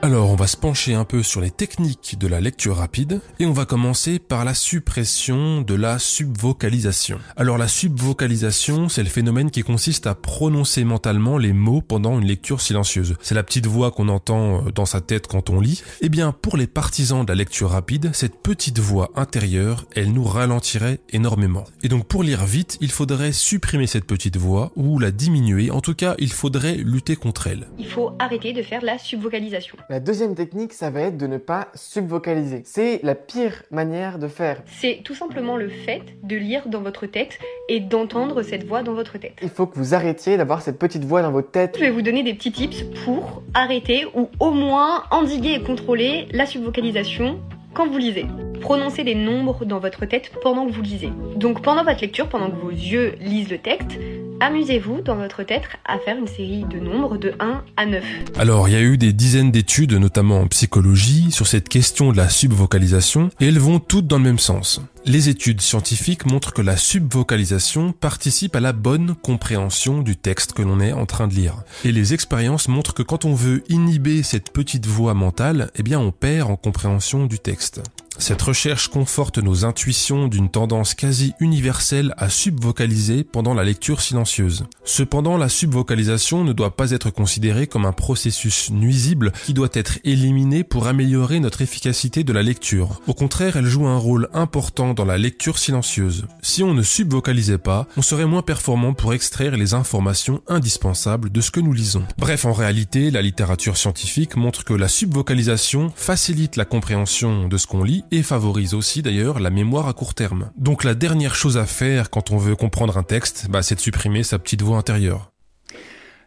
Alors 0.01 0.32
on 0.32 0.36
va 0.36 0.48
se 0.48 0.56
pencher 0.56 0.94
un 0.94 1.03
peu 1.03 1.24
sur 1.24 1.41
les 1.41 1.51
techniques 1.51 2.18
de 2.18 2.27
la 2.27 2.39
lecture 2.39 2.77
rapide 2.77 3.20
et 3.38 3.46
on 3.46 3.51
va 3.51 3.65
commencer 3.65 4.18
par 4.18 4.46
la 4.46 4.53
suppression 4.53 5.60
de 5.60 5.75
la 5.75 6.00
subvocalisation. 6.00 7.20
Alors 7.36 7.58
la 7.58 7.68
subvocalisation, 7.68 8.88
c'est 8.88 9.03
le 9.03 9.10
phénomène 9.10 9.51
qui 9.51 9.62
consiste 9.62 10.08
à 10.08 10.15
prononcer 10.15 10.86
mentalement 10.86 11.38
les 11.38 11.51
mots 11.51 11.82
pendant 11.82 12.18
une 12.18 12.25
lecture 12.25 12.62
silencieuse. 12.62 13.15
C'est 13.22 13.36
la 13.36 13.44
petite 13.44 13.68
voix 13.68 13.91
qu'on 13.91 14.08
entend 14.08 14.68
euh, 14.68 14.72
dans 14.72 14.86
sa 14.86 15.01
tête 15.01 15.27
quand 15.27 15.50
on 15.50 15.60
lit. 15.60 15.84
Eh 16.00 16.08
bien 16.08 16.32
pour 16.32 16.56
les 16.56 16.68
partisans 16.68 17.25
de 17.25 17.29
la 17.29 17.36
lecture 17.36 17.72
rapide, 17.72 18.12
cette 18.13 18.41
petite 18.41 18.79
voix 18.79 19.12
intérieure, 19.18 19.86
elle 19.96 20.13
nous 20.13 20.24
ralentirait 20.24 21.01
énormément. 21.10 21.65
Et 21.84 21.89
donc 21.89 22.08
pour 22.08 22.24
lire 22.24 22.46
vite, 22.46 22.77
il 22.79 22.91
faudrait 22.91 23.34
supprimer 23.34 23.86
cette 23.86 24.06
petite 24.06 24.38
voix 24.38 24.72
ou 24.77 24.98
la 24.98 25.12
diminuer. 25.12 25.72
En 25.72 25.82
tout 25.82 25.94
cas, 25.94 26.15
il 26.20 26.32
faudrait 26.32 26.75
lutter 26.75 27.18
contre 27.18 27.48
elle. 27.48 27.68
Il 27.77 27.88
faut 27.88 28.13
arrêter 28.18 28.53
de 28.53 28.63
faire 28.63 28.82
la 28.82 28.98
subvocalisation. 28.98 29.75
La 29.91 30.00
deuxième 30.00 30.36
technique, 30.36 30.74
ça 30.74 30.91
va 30.91 31.01
être 31.01 31.17
de 31.17 31.25
ne 31.25 31.39
pas 31.39 31.69
subvocaliser. 31.74 32.62
C'est 32.63 33.00
la 33.01 33.15
pire 33.15 33.63
manière 33.72 34.19
de 34.19 34.27
faire. 34.27 34.62
C'est 34.67 35.01
tout 35.03 35.15
simplement 35.15 35.58
le 35.58 35.67
fait 35.67 36.03
de 36.22 36.36
lire 36.36 36.67
dans 36.67 36.81
votre 36.81 37.08
tête 37.08 37.39
et 37.69 37.79
d'entendre 37.79 38.43
cette 38.43 38.67
voix 38.67 38.84
dans 38.84 38.93
votre 38.93 39.17
tête. 39.17 39.34
Il 39.41 39.50
faut 39.50 39.65
que 39.65 39.79
vous 39.79 39.96
arrêtiez 39.96 40.38
d'avoir 40.38 40.62
cette 40.62 40.77
petite 40.77 41.05
voix 41.05 41.24
dans 41.24 41.31
votre 41.31 41.50
tête. 41.50 41.75
Je 41.75 41.86
vais 41.86 41.89
vous 41.89 42.03
donner 42.03 42.22
des 42.22 42.36
petits 42.36 42.51
tips 42.51 42.84
pour 43.03 43.41
arrêter 43.55 44.05
ou 44.13 44.29
au 44.39 44.51
moins 44.51 45.05
endiguer 45.10 45.53
et 45.53 45.63
contrôler 45.63 46.27
la 46.34 46.46
subvocalisation 46.46 47.39
quand 47.74 47.88
vous 47.88 47.98
lisez. 47.98 48.27
Prononcez 48.62 49.04
des 49.04 49.16
nombres 49.16 49.66
dans 49.66 49.80
votre 49.80 50.06
tête 50.06 50.32
pendant 50.42 50.66
que 50.68 50.72
vous 50.72 50.82
lisez. 50.82 51.12
Donc 51.36 51.62
pendant 51.62 51.84
votre 51.84 52.01
lecture, 52.01 52.28
pendant 52.28 52.50
que 52.50 52.56
vos 52.56 52.72
yeux 52.72 53.16
lisent 53.20 53.50
le 53.50 53.58
texte, 53.58 53.98
Amusez-vous 54.42 55.01
dans 55.01 55.18
votre 55.18 55.44
tête 55.44 55.63
à 55.84 56.00
faire 56.00 56.18
une 56.18 56.28
série 56.28 56.63
de 56.63 56.80
nombres 56.80 57.18
de 57.18 57.34
1 57.42 57.62
à 57.75 57.86
9. 57.86 58.04
Alors, 58.38 58.70
il 58.70 58.72
y 58.74 58.78
a 58.78 58.82
eu 58.82 58.98
des 58.98 59.12
dizaines 59.12 59.51
d'études, 59.51 59.92
notamment 59.92 60.39
en 60.39 60.48
psychologie, 60.48 61.30
sur 61.32 61.46
cette 61.46 61.68
question 61.68 62.13
de 62.13 62.18
la 62.18 62.30
subvocalisation, 62.30 63.32
et 63.42 63.48
elles 63.48 63.60
vont 63.60 63.80
toutes 63.80 64.08
dans 64.08 64.18
le 64.18 64.24
même 64.24 64.39
sens. 64.39 64.80
Les 65.04 65.28
études 65.28 65.60
scientifiques 65.60 66.25
montrent 66.25 66.54
que 66.54 66.62
la 66.62 66.78
subvocalisation 66.78 67.92
participe 67.92 68.56
à 68.56 68.62
la 68.62 68.72
bonne 68.72 69.13
compréhension 69.13 70.01
du 70.01 70.16
texte 70.16 70.54
que 70.54 70.62
l'on 70.62 70.80
est 70.80 70.94
en 70.94 71.06
train 71.06 71.28
de 71.28 71.34
lire. 71.34 71.56
Et 71.84 71.92
les 71.92 72.13
expériences 72.13 72.70
montrent 72.70 72.94
que 72.94 73.04
quand 73.04 73.25
on 73.25 73.34
veut 73.34 73.63
inhiber 73.68 74.24
cette 74.24 74.54
petite 74.54 74.86
voix 74.86 75.16
mentale, 75.16 75.70
eh 75.75 75.84
bien 75.84 76.00
on 76.00 76.12
perd 76.12 76.50
en 76.50 76.56
compréhension 76.56 77.25
du 77.25 77.39
texte. 77.39 77.82
Cette 78.20 78.42
recherche 78.42 78.90
conforte 78.90 79.38
nos 79.38 79.64
intuitions 79.64 80.28
d'une 80.28 80.50
tendance 80.50 80.94
quasi 80.94 81.34
universelle 81.40 82.14
à 82.18 82.30
subvocaliser 82.30 83.24
pendant 83.24 83.54
la 83.54 83.64
lecture 83.64 84.02
silencieuse. 84.02 84.66
Cependant, 84.84 85.38
la 85.38 85.48
subvocalisation 85.48 86.44
ne 86.44 86.52
doit 86.52 86.76
pas 86.76 86.92
être 86.92 87.12
considérée 87.12 87.66
comme 87.66 87.86
un 87.86 87.94
processus 87.94 88.72
nuisible 88.72 89.32
qui 89.46 89.54
doit 89.54 89.70
être 89.72 90.00
éliminé 90.04 90.66
pour 90.66 90.88
améliorer 90.88 91.40
notre 91.40 91.62
efficacité 91.62 92.26
de 92.26 92.34
la 92.34 92.44
lecture. 92.44 93.02
Au 93.08 93.14
contraire, 93.14 93.56
elle 93.56 93.66
joue 93.66 93.88
un 93.88 93.98
rôle 93.98 94.28
important 94.34 94.94
dans 94.94 95.06
la 95.06 95.18
lecture 95.18 95.58
silencieuse. 95.58 96.26
Si 96.42 96.62
on 96.62 96.74
ne 96.74 96.84
subvocalisait 96.84 97.58
pas, 97.58 97.88
on 97.96 98.02
serait 98.02 98.26
moins 98.26 98.42
performant 98.42 98.94
pour 98.94 99.14
extraire 99.14 99.56
les 99.56 99.74
informations 99.74 100.42
indispensables 100.50 101.32
de 101.32 101.40
ce 101.40 101.52
que 101.52 101.62
nous 101.62 101.74
lisons. 101.74 102.04
Bref, 102.18 102.44
en 102.44 102.54
réalité, 102.54 103.12
la 103.12 103.22
littérature 103.22 103.78
scientifique 103.78 104.36
montre 104.36 104.66
que 104.66 104.74
la 104.74 104.90
subvocalisation 104.90 105.94
facilite 105.96 106.58
la 106.58 106.66
compréhension 106.66 107.48
de 107.48 107.58
ce 107.58 107.66
qu'on 107.66 107.84
lit 107.84 108.04
et 108.12 108.24
favorise 108.24 108.74
aussi 108.74 109.01
d'ailleurs 109.01 109.39
la 109.39 109.50
mémoire 109.50 109.88
à 109.88 109.94
court 109.94 110.13
terme. 110.13 110.51
Donc 110.58 110.84
la 110.84 110.96
dernière 110.96 111.36
chose 111.36 111.58
à 111.58 111.66
faire 111.66 112.10
quand 112.10 112.32
on 112.32 112.38
veut 112.38 112.56
comprendre 112.56 112.98
un 112.98 113.04
texte, 113.04 113.48
bah, 113.50 113.62
c'est 113.62 113.75
de 113.75 113.80
supprimer 113.80 114.24
sa 114.24 114.39
petite 114.39 114.62
voix 114.62 114.78
intérieure. 114.78 115.32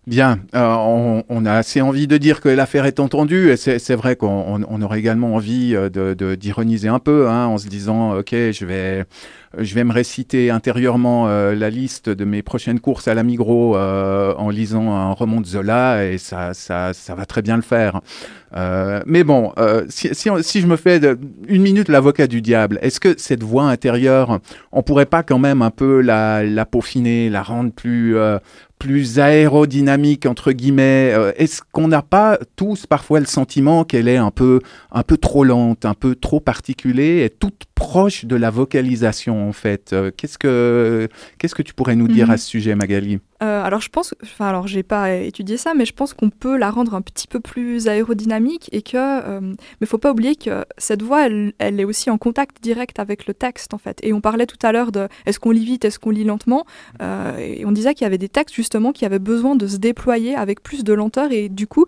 Bien, 0.09 0.41
euh, 0.57 1.23
on, 1.29 1.47
a 1.47 1.53
assez 1.53 1.81
envie 1.81 2.09
de 2.09 2.19
dire 2.19 2.41
que 2.41 2.49
l'affaire 2.49 2.87
est 2.87 2.99
entendue, 2.99 3.53
et 3.53 3.57
c'est 3.57 3.95
vrai 3.95 4.17
qu'on 4.17 4.83
aurait 4.83 4.99
également 4.99 5.37
envie 5.37 5.77
euh, 5.77 6.35
d'ironiser 6.35 6.89
un 6.89 6.99
peu, 6.99 7.29
hein, 7.29 7.47
en 7.47 7.57
se 7.57 7.69
disant, 7.69 8.19
ok, 8.19 8.31
je 8.33 8.67
vais, 8.67 9.05
je 9.57 9.75
vais 9.77 9.85
me 9.85 9.93
réciter 9.93 10.51
intérieurement 10.51 11.29
euh, 11.29 11.55
la 11.55 11.71
liste 11.71 12.09
de 12.09 12.25
mes 12.25 12.43
prochaines 12.43 12.81
courses 12.81 13.07
à 13.07 13.15
la 13.15 13.23
Migros 13.23 13.77
en 13.77 14.51
lisant 14.51 14.93
un 14.93 15.13
roman 15.13 15.41
de 15.41 15.47
Zola, 15.47 16.05
et 16.05 16.19
ça, 16.19 16.53
ça, 16.53 16.93
ça 16.95 17.15
va 17.15 17.25
très 17.25 17.43
bien 17.43 17.55
le 17.55 17.63
faire. 17.63 18.01
mais 19.07 19.23
bon, 19.23 19.53
si, 19.89 20.09
je 20.13 20.67
me 20.67 20.77
fais 20.77 21.01
une 21.47 21.63
minute 21.63 21.89
l'avocat 21.89 22.27
du 22.27 22.43
diable, 22.43 22.81
est-ce 22.83 22.99
que 22.99 23.15
cette 23.19 23.45
voix 23.45 23.67
intérieure, 23.67 24.41
on 24.73 24.83
pourrait 24.83 25.07
pas 25.07 25.23
quand 25.23 25.39
même 25.39 25.63
un 25.63 25.71
peu 25.71 26.01
la, 26.01 26.43
la 26.43 26.67
peaufiner, 26.67 27.31
la 27.31 27.45
rendre 27.45 27.71
plus 27.71 28.17
plus 28.83 29.21
aérodynamique 29.21 30.27
entre 30.27 30.51
guillemets 30.51 31.13
euh, 31.15 31.31
Est-ce 31.37 31.63
qu'on 31.71 31.87
n'a 31.87 32.03
pas 32.03 32.37
tous 32.57 32.85
parfois 32.85 33.21
le 33.21 33.27
sentiment 33.27 33.85
qu'elle 33.85 34.09
est 34.09 34.17
un 34.17 34.33
peu 34.33 34.59
un 34.91 35.05
peu 35.05 35.17
trop 35.17 35.45
lente, 35.45 35.85
un 35.85 35.95
peu 35.95 36.17
trop 36.17 36.41
particulière 36.41 37.25
et 37.25 37.31
toute 37.31 37.63
proche 37.77 38.25
de 38.25 38.35
la 38.35 38.51
vocalisation 38.51 39.49
en 39.49 39.53
fait? 39.53 39.93
Euh, 39.93 40.11
Qu'est-ce 40.17 40.37
que 40.37 41.09
qu'est-ce 41.39 41.55
que 41.55 41.63
tu 41.63 41.75
pourrais 41.75 41.95
nous 41.95 42.09
dire 42.09 42.27
mhm. 42.27 42.33
à 42.35 42.37
ce 42.39 42.49
sujet, 42.49 42.75
Magali? 42.75 43.21
Euh, 43.43 43.65
alors 43.65 43.81
je 43.81 43.89
pense, 43.89 44.15
enfin 44.23 44.47
alors 44.47 44.69
j'ai 44.69 44.85
pas 44.85 45.13
étudié 45.15 45.57
ça, 45.57 45.75
mais 45.75 45.85
je 45.85 45.93
pense 45.93 46.15
qu'on 46.15 46.31
peut 46.31 46.57
la 46.57 46.71
rendre 46.71 46.95
un 46.95 47.03
petit 47.03 47.27
peu 47.27 47.41
plus 47.41 47.89
aérodynamique 47.89 48.69
et 48.73 48.83
que, 48.83 48.97
euh, 48.97 49.41
mais 49.81 49.87
faut 49.87 49.99
pas 49.99 50.13
oublier 50.13 50.37
que 50.37 50.65
cette 50.79 51.03
voix, 51.03 51.27
elle, 51.27 51.53
est 51.59 51.85
aussi 51.85 52.09
en 52.09 52.19
contact 52.19 52.63
direct 52.63 53.01
avec 53.01 53.27
le 53.27 53.35
texte 53.35 53.75
en 53.75 53.79
fait. 53.79 53.99
Et 54.03 54.13
on 54.13 54.21
parlait 54.21 54.47
tout 54.47 54.59
à 54.63 54.71
l'heure 54.71 54.93
de, 54.93 55.09
est-ce 55.27 55.41
qu'on 55.41 55.51
lit 55.51 55.65
vite, 55.65 55.85
est-ce 55.85 55.99
qu'on 55.99 56.11
lit 56.11 56.25
lentement, 56.25 56.65
euh, 57.01 57.37
et 57.39 57.65
on 57.67 57.73
disait 57.73 57.95
qu'il 57.95 58.05
y 58.05 58.07
avait 58.07 58.19
des 58.19 58.29
textes 58.29 58.55
justement 58.55 58.93
qui 58.93 59.05
avaient 59.05 59.19
besoin 59.19 59.57
de 59.57 59.67
se 59.67 59.79
déployer 59.79 60.37
avec 60.37 60.63
plus 60.63 60.85
de 60.85 60.93
lenteur 60.93 61.33
et 61.33 61.49
du 61.49 61.67
coup 61.67 61.87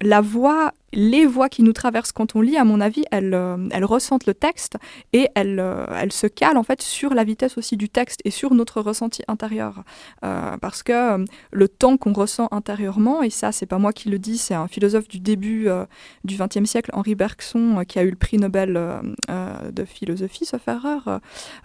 la 0.00 0.20
voix 0.20 0.72
les 0.92 1.26
voix 1.26 1.48
qui 1.48 1.62
nous 1.62 1.72
traversent 1.72 2.12
quand 2.12 2.34
on 2.34 2.40
lit, 2.40 2.56
à 2.56 2.64
mon 2.64 2.80
avis, 2.80 3.04
elles, 3.10 3.34
euh, 3.34 3.56
ressentent 3.82 4.26
le 4.26 4.34
texte 4.34 4.76
et 5.12 5.28
elles, 5.34 5.60
euh, 5.60 5.86
elles, 6.00 6.12
se 6.12 6.26
calent 6.26 6.56
en 6.56 6.62
fait 6.62 6.82
sur 6.82 7.14
la 7.14 7.24
vitesse 7.24 7.58
aussi 7.58 7.76
du 7.76 7.88
texte 7.88 8.20
et 8.24 8.30
sur 8.30 8.54
notre 8.54 8.80
ressenti 8.80 9.22
intérieur. 9.28 9.82
Euh, 10.24 10.56
parce 10.58 10.82
que 10.82 11.24
le 11.52 11.68
temps 11.68 11.96
qu'on 11.96 12.12
ressent 12.12 12.48
intérieurement, 12.50 13.22
et 13.22 13.30
ça 13.30 13.52
c'est 13.52 13.66
pas 13.66 13.78
moi 13.78 13.92
qui 13.92 14.08
le 14.08 14.18
dis, 14.18 14.38
c'est 14.38 14.54
un 14.54 14.68
philosophe 14.68 15.08
du 15.08 15.20
début 15.20 15.68
du 16.24 16.36
XXe 16.36 16.68
siècle, 16.68 16.90
Henri 16.92 17.14
Bergson, 17.14 17.84
qui 17.86 17.98
a 17.98 18.02
eu 18.02 18.10
le 18.10 18.16
prix 18.16 18.38
Nobel 18.38 18.74
de 19.28 19.84
philosophie, 19.84 20.44
sauf 20.44 20.66
erreur, 20.68 21.20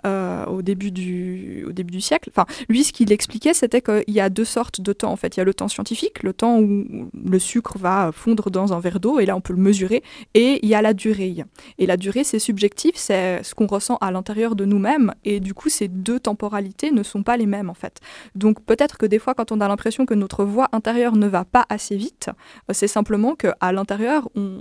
au, 0.06 0.62
début 0.62 0.92
du, 0.92 1.66
au 1.68 1.72
début 1.72 1.92
du 1.92 2.02
siècle. 2.02 2.30
Enfin, 2.36 2.46
lui, 2.70 2.84
ce 2.84 2.94
qu'il 2.94 3.12
expliquait, 3.12 3.54
c'était 3.54 3.82
qu'il 3.82 4.04
y 4.14 4.20
a 4.20 4.30
deux 4.30 4.46
sortes 4.46 4.82
de 4.82 4.94
temps 4.94 5.12
en 5.12 5.16
fait. 5.16 5.36
Il 5.36 5.40
y 5.40 5.42
a 5.42 5.46
le 5.46 5.54
temps 5.54 5.68
scientifique, 5.68 6.24
le 6.24 6.34
temps 6.34 6.60
où 6.60 7.10
le 7.26 7.40
sucre 7.40 7.78
va 7.78 8.12
fondre 8.14 8.50
dans 8.50 8.74
un 8.74 8.80
verre 8.80 9.00
d'eau 9.00 9.13
et 9.20 9.26
là 9.26 9.36
on 9.36 9.42
peut 9.42 9.54
le 9.54 9.62
mesurer, 9.62 10.04
et 10.34 10.60
il 10.64 10.70
y 10.70 10.76
a 10.76 10.82
la 10.82 10.94
durée. 10.94 11.36
Et 11.78 11.86
la 11.86 11.98
durée, 11.98 12.24
c'est 12.24 12.40
subjectif, 12.40 12.96
c'est 12.96 13.42
ce 13.44 13.56
qu'on 13.56 13.68
ressent 13.68 13.98
à 14.02 14.12
l'intérieur 14.12 14.56
de 14.56 14.66
nous-mêmes, 14.66 15.14
et 15.24 15.40
du 15.40 15.54
coup, 15.54 15.70
ces 15.70 15.88
deux 15.88 16.20
temporalités 16.20 16.92
ne 16.92 17.04
sont 17.04 17.24
pas 17.24 17.38
les 17.38 17.46
mêmes 17.46 17.70
en 17.70 17.74
fait. 17.74 18.00
Donc 18.36 18.64
peut-être 18.64 18.98
que 18.98 19.06
des 19.06 19.20
fois, 19.20 19.34
quand 19.34 19.52
on 19.52 19.62
a 19.62 19.68
l'impression 19.68 20.06
que 20.06 20.14
notre 20.14 20.44
voix 20.44 20.70
intérieure 20.72 21.16
ne 21.16 21.28
va 21.28 21.46
pas 21.46 21.66
assez 21.70 21.96
vite, 21.96 22.30
euh, 22.70 22.74
c'est 22.74 22.88
simplement 22.88 23.36
qu'à 23.36 23.72
l'intérieur, 23.72 24.30
on, 24.36 24.60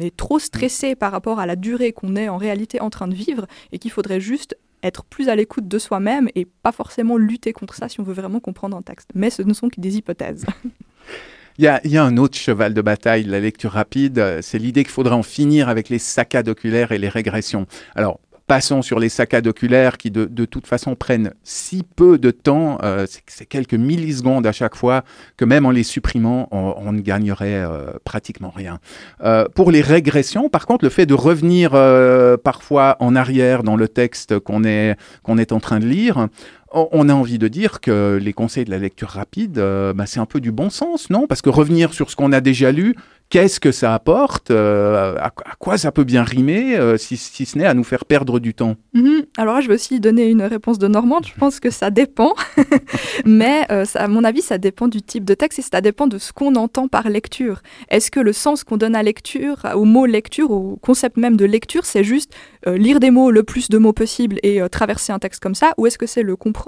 est 0.00 0.16
trop 0.16 0.38
stressé 0.38 0.94
par 0.94 1.12
rapport 1.12 1.38
à 1.38 1.46
la 1.46 1.56
durée 1.56 1.92
qu'on 1.92 2.16
est 2.16 2.28
en 2.28 2.36
réalité 2.36 2.80
en 2.80 2.90
train 2.90 3.08
de 3.08 3.14
vivre, 3.14 3.46
et 3.72 3.78
qu'il 3.78 3.90
faudrait 3.90 4.20
juste 4.20 4.56
être 4.82 5.04
plus 5.04 5.28
à 5.28 5.36
l'écoute 5.36 5.66
de 5.66 5.78
soi-même 5.78 6.28
et 6.34 6.44
pas 6.44 6.72
forcément 6.72 7.16
lutter 7.16 7.52
contre 7.52 7.74
ça 7.74 7.88
si 7.88 8.00
on 8.00 8.02
veut 8.02 8.12
vraiment 8.12 8.40
comprendre 8.40 8.76
un 8.76 8.82
texte. 8.82 9.10
Mais 9.14 9.30
ce 9.30 9.42
ne 9.42 9.54
sont 9.54 9.68
que 9.68 9.80
des 9.80 9.96
hypothèses. 9.96 10.44
Il 11.56 11.64
y, 11.64 11.96
a, 11.98 12.04
un 12.04 12.16
autre 12.16 12.36
cheval 12.36 12.74
de 12.74 12.82
bataille, 12.82 13.22
la 13.22 13.38
lecture 13.38 13.70
rapide, 13.70 14.18
euh, 14.18 14.40
c'est 14.42 14.58
l'idée 14.58 14.82
qu'il 14.82 14.92
faudrait 14.92 15.14
en 15.14 15.22
finir 15.22 15.68
avec 15.68 15.88
les 15.88 16.00
saccades 16.00 16.48
oculaires 16.48 16.90
et 16.90 16.98
les 16.98 17.08
régressions. 17.08 17.66
Alors, 17.94 18.18
passons 18.48 18.82
sur 18.82 18.98
les 18.98 19.08
saccades 19.08 19.46
oculaires 19.46 19.96
qui 19.96 20.10
de, 20.10 20.44
toute 20.46 20.66
façon 20.66 20.96
prennent 20.96 21.32
si 21.44 21.84
peu 21.94 22.18
de 22.18 22.32
temps, 22.32 22.78
euh, 22.82 23.06
c'est 23.28 23.46
quelques 23.46 23.74
millisecondes 23.74 24.48
à 24.48 24.52
chaque 24.52 24.74
fois, 24.74 25.04
que 25.36 25.44
même 25.44 25.64
en 25.64 25.70
les 25.70 25.84
supprimant, 25.84 26.48
on, 26.50 26.90
ne 26.90 27.00
gagnerait 27.00 27.62
euh, 27.62 27.92
pratiquement 28.02 28.50
rien. 28.50 28.80
pour 29.54 29.70
les 29.70 29.80
régressions, 29.80 30.48
par 30.48 30.66
contre, 30.66 30.84
le 30.84 30.90
fait 30.90 31.06
de 31.06 31.14
revenir 31.14 31.70
parfois 32.42 32.96
en 32.98 33.14
arrière 33.14 33.62
dans 33.62 33.76
le 33.76 33.86
texte 33.86 34.40
qu'on 34.40 34.64
est, 34.64 34.96
qu'on 35.22 35.38
est 35.38 35.52
en 35.52 35.60
train 35.60 35.78
de 35.78 35.86
lire, 35.86 36.28
on 36.74 37.08
a 37.08 37.14
envie 37.14 37.38
de 37.38 37.48
dire 37.48 37.80
que 37.80 38.18
les 38.20 38.32
conseils 38.32 38.64
de 38.64 38.70
la 38.70 38.78
lecture 38.78 39.08
rapide, 39.08 39.58
euh, 39.58 39.92
bah, 39.92 40.06
c'est 40.06 40.20
un 40.20 40.26
peu 40.26 40.40
du 40.40 40.50
bon 40.50 40.70
sens, 40.70 41.08
non? 41.08 41.26
Parce 41.26 41.40
que 41.40 41.50
revenir 41.50 41.94
sur 41.94 42.10
ce 42.10 42.16
qu'on 42.16 42.32
a 42.32 42.40
déjà 42.40 42.72
lu, 42.72 42.96
qu'est-ce 43.30 43.60
que 43.60 43.70
ça 43.70 43.94
apporte? 43.94 44.50
Euh, 44.50 45.16
à, 45.18 45.30
quoi 45.58 45.78
ça 45.78 45.92
peut 45.92 46.04
bien 46.04 46.24
rimer, 46.24 46.76
euh, 46.76 46.96
si, 46.96 47.16
ce 47.16 47.58
n'est 47.58 47.64
à 47.64 47.74
nous 47.74 47.84
faire 47.84 48.04
perdre 48.04 48.40
du 48.40 48.54
temps? 48.54 48.74
Mhm. 48.92 49.24
Alors 49.36 49.54
là, 49.54 49.60
je 49.60 49.68
vais 49.68 49.74
aussi 49.74 50.00
donner 50.00 50.28
une 50.28 50.42
réponse 50.42 50.78
de 50.78 50.88
Normande. 50.88 51.26
Je 51.26 51.38
pense 51.38 51.60
que 51.60 51.70
ça 51.70 51.90
dépend. 51.90 52.34
Mais 53.24 53.66
à 53.68 54.08
mon 54.08 54.24
avis, 54.24 54.42
ça 54.42 54.58
dépend 54.58 54.88
du 54.88 55.00
type 55.00 55.24
de 55.24 55.34
texte 55.34 55.60
et 55.60 55.62
ça 55.62 55.80
dépend 55.80 56.06
de 56.06 56.18
ce 56.18 56.32
qu'on 56.32 56.56
entend 56.56 56.88
par 56.88 57.08
lecture. 57.08 57.62
Est-ce 57.88 58.10
que 58.10 58.20
le 58.20 58.32
sens 58.32 58.64
qu'on 58.64 58.76
donne 58.76 58.96
à 58.96 59.02
lecture, 59.02 59.58
au 59.74 59.84
mot 59.84 60.06
lecture, 60.06 60.50
au 60.50 60.76
concept 60.82 61.16
même 61.16 61.36
de 61.36 61.44
lecture, 61.44 61.86
c'est 61.86 62.04
juste 62.04 62.32
lire 62.66 62.98
des 62.98 63.10
mots, 63.10 63.30
le 63.30 63.42
plus 63.42 63.68
de 63.68 63.78
mots 63.78 63.92
possible 63.92 64.38
et 64.42 64.60
traverser 64.70 65.12
un 65.12 65.18
texte 65.18 65.42
comme 65.42 65.54
ça? 65.54 65.74
Ou 65.78 65.86
est-ce 65.86 65.98
que 65.98 66.06
c'est 66.06 66.22
le 66.22 66.36
comprendre 66.36 66.63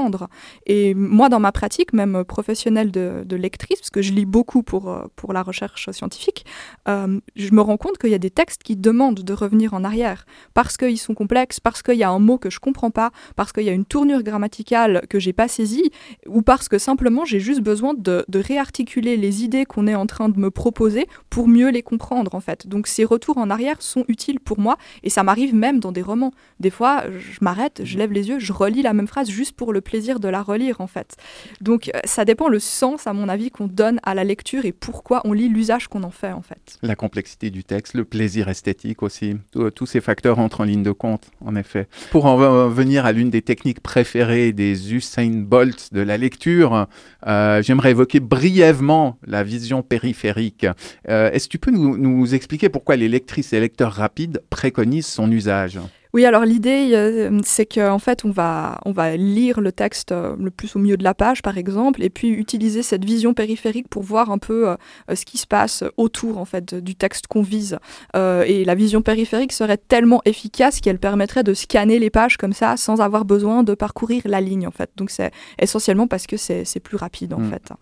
et 0.66 0.94
moi, 0.94 1.28
dans 1.28 1.40
ma 1.40 1.52
pratique, 1.52 1.92
même 1.92 2.24
professionnelle 2.24 2.90
de, 2.90 3.36
lectrice, 3.36 3.80
parce 3.80 3.90
que 3.90 4.02
je 4.02 4.12
lis 4.12 4.24
beaucoup 4.24 4.62
pour, 4.62 4.88
euh, 4.88 5.04
pour 5.14 5.32
la 5.32 5.42
recherche 5.42 5.90
scientifique, 5.90 6.46
euh, 6.88 7.20
je 7.36 7.52
me 7.52 7.60
rends 7.60 7.76
compte 7.76 7.98
qu'il 7.98 8.10
y 8.10 8.14
a 8.14 8.18
des 8.18 8.30
textes 8.30 8.62
qui 8.62 8.76
demandent 8.76 9.22
de 9.22 9.32
revenir 9.32 9.74
en 9.74 9.84
arrière, 9.84 10.24
parce 10.54 10.76
qu'ils 10.76 10.98
sont 10.98 11.14
complexes, 11.14 11.60
parce 11.60 11.82
qu'il 11.82 11.96
y 11.96 12.02
a 12.02 12.10
un 12.10 12.18
mot 12.18 12.38
que 12.38 12.50
je 12.50 12.60
comprends 12.60 12.90
pas, 12.90 13.10
parce 13.36 13.52
qu'il 13.52 13.64
y 13.64 13.68
a 13.68 13.72
une 13.72 13.84
tournure 13.84 14.22
grammaticale 14.22 15.02
que 15.10 15.18
j'ai 15.18 15.32
pas 15.32 15.48
saisie, 15.48 15.90
ou 16.26 16.42
parce 16.42 16.68
que 16.68 16.78
simplement 16.78 17.24
j'ai 17.24 17.40
juste 17.40 17.60
besoin 17.60 17.92
de, 17.94 18.24
de 18.28 18.38
réarticuler 18.38 19.16
les 19.16 19.44
idées 19.44 19.66
qu'on 19.66 19.86
est 19.86 19.94
en 19.94 20.06
train 20.06 20.28
de 20.28 20.38
me 20.38 20.50
proposer 20.50 21.06
pour 21.28 21.48
mieux 21.48 21.70
les 21.70 21.82
comprendre, 21.82 22.34
en 22.34 22.40
fait. 22.40 22.66
Donc 22.66 22.86
ces 22.86 23.04
retours 23.04 23.38
en 23.38 23.50
arrière 23.50 23.82
sont 23.82 24.04
utiles 24.08 24.40
pour 24.40 24.58
moi, 24.58 24.76
et 25.02 25.10
ça 25.10 25.22
m'arrive 25.22 25.54
même 25.54 25.80
dans 25.80 25.92
des 25.92 26.02
romans. 26.02 26.32
Des 26.60 26.70
fois, 26.70 27.04
je 27.10 27.38
m'arrête, 27.42 27.82
je 27.84 27.98
lève 27.98 28.12
les 28.12 28.28
yeux, 28.28 28.38
je 28.38 28.52
relis 28.52 28.82
la 28.82 28.94
même 28.94 29.06
phrase 29.06 29.28
juste 29.28 29.52
pour 29.52 29.72
le 29.72 29.80
plaisir 29.86 30.20
de 30.20 30.28
la 30.28 30.42
relire 30.42 30.80
en 30.80 30.86
fait. 30.86 31.16
Donc 31.60 31.88
euh, 31.88 31.98
ça 32.04 32.24
dépend 32.24 32.48
le 32.48 32.58
sens 32.58 33.06
à 33.06 33.12
mon 33.12 33.28
avis 33.28 33.50
qu'on 33.50 33.68
donne 33.68 34.00
à 34.02 34.14
la 34.14 34.24
lecture 34.24 34.64
et 34.64 34.72
pourquoi 34.72 35.22
on 35.24 35.32
lit 35.32 35.48
l'usage 35.48 35.88
qu'on 35.88 36.02
en 36.02 36.10
fait 36.10 36.32
en 36.32 36.42
fait. 36.42 36.78
La 36.82 36.96
complexité 36.96 37.50
du 37.50 37.64
texte, 37.64 37.94
le 37.94 38.04
plaisir 38.04 38.48
esthétique 38.48 39.02
aussi, 39.02 39.36
tous 39.74 39.86
ces 39.86 40.00
facteurs 40.00 40.38
entrent 40.38 40.60
en 40.60 40.64
ligne 40.64 40.82
de 40.82 40.92
compte 40.92 41.30
en 41.44 41.56
effet. 41.56 41.88
Pour 42.10 42.26
en 42.26 42.68
venir 42.68 43.06
à 43.06 43.12
l'une 43.12 43.30
des 43.30 43.42
techniques 43.42 43.80
préférées 43.80 44.52
des 44.52 44.94
Usain 44.94 45.30
Bolt 45.30 45.92
de 45.92 46.00
la 46.00 46.16
lecture, 46.16 46.86
euh, 47.26 47.62
j'aimerais 47.62 47.90
évoquer 47.90 48.20
brièvement 48.20 49.18
la 49.26 49.42
vision 49.42 49.82
périphérique. 49.82 50.66
Euh, 51.08 51.30
est-ce 51.30 51.46
que 51.46 51.52
tu 51.52 51.58
peux 51.58 51.70
nous 51.70 52.34
expliquer 52.34 52.68
pourquoi 52.68 52.96
les 52.96 53.08
lectrices 53.08 53.52
et 53.52 53.60
lecteurs 53.60 53.92
rapides 53.92 54.42
préconisent 54.50 55.06
son 55.06 55.30
usage? 55.30 55.78
Oui, 56.14 56.24
alors 56.24 56.44
l'idée, 56.44 56.90
euh, 56.92 57.40
c'est 57.44 57.66
qu'en 57.66 57.98
fait, 57.98 58.24
on 58.24 58.30
va, 58.30 58.80
on 58.84 58.92
va 58.92 59.16
lire 59.16 59.60
le 59.60 59.72
texte 59.72 60.12
euh, 60.12 60.36
le 60.38 60.50
plus 60.50 60.76
au 60.76 60.78
milieu 60.78 60.96
de 60.96 61.04
la 61.04 61.14
page, 61.14 61.42
par 61.42 61.58
exemple, 61.58 62.02
et 62.02 62.10
puis 62.10 62.28
utiliser 62.28 62.82
cette 62.82 63.04
vision 63.04 63.34
périphérique 63.34 63.88
pour 63.88 64.02
voir 64.02 64.30
un 64.30 64.38
peu 64.38 64.68
euh, 64.68 64.76
ce 65.14 65.24
qui 65.24 65.38
se 65.38 65.46
passe 65.46 65.84
autour, 65.96 66.38
en 66.38 66.44
fait, 66.44 66.74
du 66.74 66.94
texte 66.94 67.26
qu'on 67.26 67.42
vise. 67.42 67.78
et 68.14 68.64
la 68.64 68.74
vision 68.74 69.02
périphérique 69.02 69.52
serait 69.52 69.76
tellement 69.76 70.22
efficace 70.24 70.80
qu'elle 70.80 70.98
permettrait 70.98 71.42
de 71.42 71.54
scanner 71.54 71.98
les 71.98 72.10
pages 72.10 72.36
comme 72.36 72.52
ça, 72.52 72.76
sans 72.76 73.00
avoir 73.00 73.24
besoin 73.24 73.62
de 73.62 73.74
parcourir 73.74 74.22
la 74.24 74.40
ligne, 74.40 74.66
en 74.66 74.70
fait. 74.70 74.90
Donc 74.96 75.10
c'est 75.10 75.32
essentiellement 75.58 76.06
parce 76.06 76.26
que 76.26 76.36
c'est 76.36 76.80
plus 76.80 76.96
rapide, 76.96 77.34
en 77.34 77.40
hmm. 77.40 77.50
fait. 77.50 77.72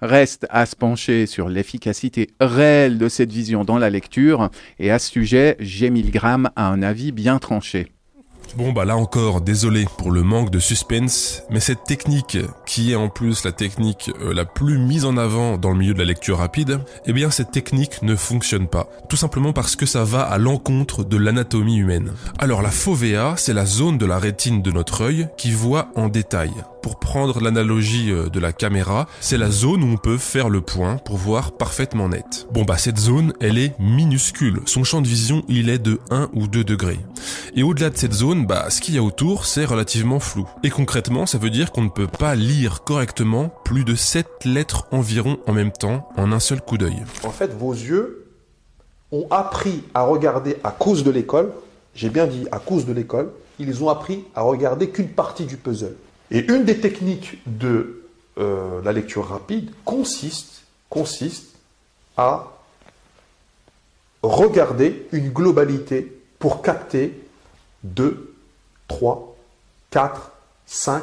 Reste 0.00 0.46
à 0.50 0.66
se 0.66 0.76
pencher 0.76 1.26
sur 1.26 1.48
l'efficacité 1.48 2.30
réelle 2.40 2.98
de 2.98 3.08
cette 3.08 3.32
vision 3.32 3.64
dans 3.64 3.78
la 3.78 3.90
lecture, 3.90 4.50
et 4.78 4.90
à 4.90 4.98
ce 4.98 5.10
sujet, 5.10 5.56
G. 5.60 5.90
A 6.56 6.68
un 6.68 6.82
avis 6.82 7.12
bien 7.12 7.38
tranché. 7.38 7.95
Bon 8.54 8.72
bah 8.72 8.84
là 8.84 8.96
encore, 8.96 9.40
désolé 9.40 9.86
pour 9.98 10.10
le 10.10 10.22
manque 10.22 10.50
de 10.50 10.58
suspense, 10.58 11.42
mais 11.50 11.60
cette 11.60 11.84
technique, 11.84 12.38
qui 12.64 12.92
est 12.92 12.96
en 12.96 13.08
plus 13.08 13.44
la 13.44 13.52
technique 13.52 14.10
euh, 14.22 14.32
la 14.32 14.44
plus 14.46 14.78
mise 14.78 15.04
en 15.04 15.16
avant 15.16 15.58
dans 15.58 15.70
le 15.70 15.76
milieu 15.78 15.92
de 15.92 15.98
la 15.98 16.04
lecture 16.06 16.38
rapide, 16.38 16.80
eh 17.04 17.12
bien 17.12 17.30
cette 17.30 17.50
technique 17.50 18.00
ne 18.02 18.16
fonctionne 18.16 18.66
pas. 18.66 18.88
Tout 19.08 19.16
simplement 19.16 19.52
parce 19.52 19.76
que 19.76 19.84
ça 19.84 20.04
va 20.04 20.22
à 20.22 20.38
l'encontre 20.38 21.04
de 21.04 21.16
l'anatomie 21.18 21.76
humaine. 21.76 22.12
Alors 22.38 22.62
la 22.62 22.70
fovea, 22.70 23.34
c'est 23.36 23.52
la 23.52 23.66
zone 23.66 23.98
de 23.98 24.06
la 24.06 24.18
rétine 24.18 24.62
de 24.62 24.70
notre 24.70 25.02
œil 25.02 25.28
qui 25.36 25.50
voit 25.50 25.88
en 25.94 26.08
détail. 26.08 26.52
pour 26.82 27.00
prendre 27.00 27.40
l'analogie 27.40 28.12
euh, 28.12 28.28
de 28.28 28.38
la 28.38 28.52
caméra, 28.52 29.08
c'est 29.20 29.38
la 29.38 29.50
zone 29.50 29.82
où 29.82 29.88
on 29.88 29.96
peut 29.96 30.18
faire 30.18 30.48
le 30.48 30.60
point 30.60 30.98
pour 30.98 31.16
voir 31.16 31.50
parfaitement 31.50 32.08
net. 32.08 32.46
Bon 32.52 32.62
bah 32.62 32.78
cette 32.78 33.00
zone, 33.00 33.32
elle 33.40 33.58
est 33.58 33.74
minuscule. 33.80 34.60
Son 34.66 34.84
champ 34.84 35.02
de 35.02 35.08
vision, 35.08 35.42
il 35.48 35.68
est 35.68 35.80
de 35.80 35.98
1 36.10 36.28
ou 36.32 36.46
2 36.46 36.62
degrés. 36.62 37.00
Et 37.58 37.62
au-delà 37.62 37.88
de 37.88 37.96
cette 37.96 38.12
zone, 38.12 38.44
bah 38.44 38.68
ce 38.68 38.82
qu'il 38.82 38.94
y 38.96 38.98
a 38.98 39.02
autour, 39.02 39.46
c'est 39.46 39.64
relativement 39.64 40.20
flou. 40.20 40.46
Et 40.62 40.68
concrètement, 40.68 41.24
ça 41.24 41.38
veut 41.38 41.48
dire 41.48 41.72
qu'on 41.72 41.80
ne 41.80 41.88
peut 41.88 42.06
pas 42.06 42.34
lire 42.34 42.84
correctement 42.84 43.48
plus 43.64 43.82
de 43.82 43.94
7 43.94 44.44
lettres 44.44 44.86
environ 44.90 45.38
en 45.46 45.54
même 45.54 45.72
temps 45.72 46.06
en 46.18 46.32
un 46.32 46.38
seul 46.38 46.60
coup 46.60 46.76
d'œil. 46.76 47.02
En 47.24 47.30
fait, 47.30 47.54
vos 47.54 47.72
yeux 47.72 48.26
ont 49.10 49.26
appris 49.30 49.82
à 49.94 50.02
regarder 50.02 50.58
à 50.64 50.70
cause 50.70 51.02
de 51.02 51.10
l'école, 51.10 51.50
j'ai 51.94 52.10
bien 52.10 52.26
dit 52.26 52.46
à 52.52 52.58
cause 52.58 52.84
de 52.84 52.92
l'école, 52.92 53.30
ils 53.58 53.82
ont 53.82 53.88
appris 53.88 54.24
à 54.34 54.42
regarder 54.42 54.90
qu'une 54.90 55.08
partie 55.08 55.46
du 55.46 55.56
puzzle. 55.56 55.96
Et 56.30 56.44
une 56.52 56.64
des 56.64 56.78
techniques 56.78 57.38
de 57.46 58.02
euh, 58.36 58.82
la 58.84 58.92
lecture 58.92 59.26
rapide 59.28 59.70
consiste, 59.86 60.64
consiste 60.90 61.54
à 62.18 62.52
regarder 64.22 65.06
une 65.12 65.30
globalité 65.30 66.20
pour 66.38 66.60
capter 66.60 67.25
2, 67.94 68.34
3, 68.88 69.34
4, 69.90 70.32
5, 70.66 71.02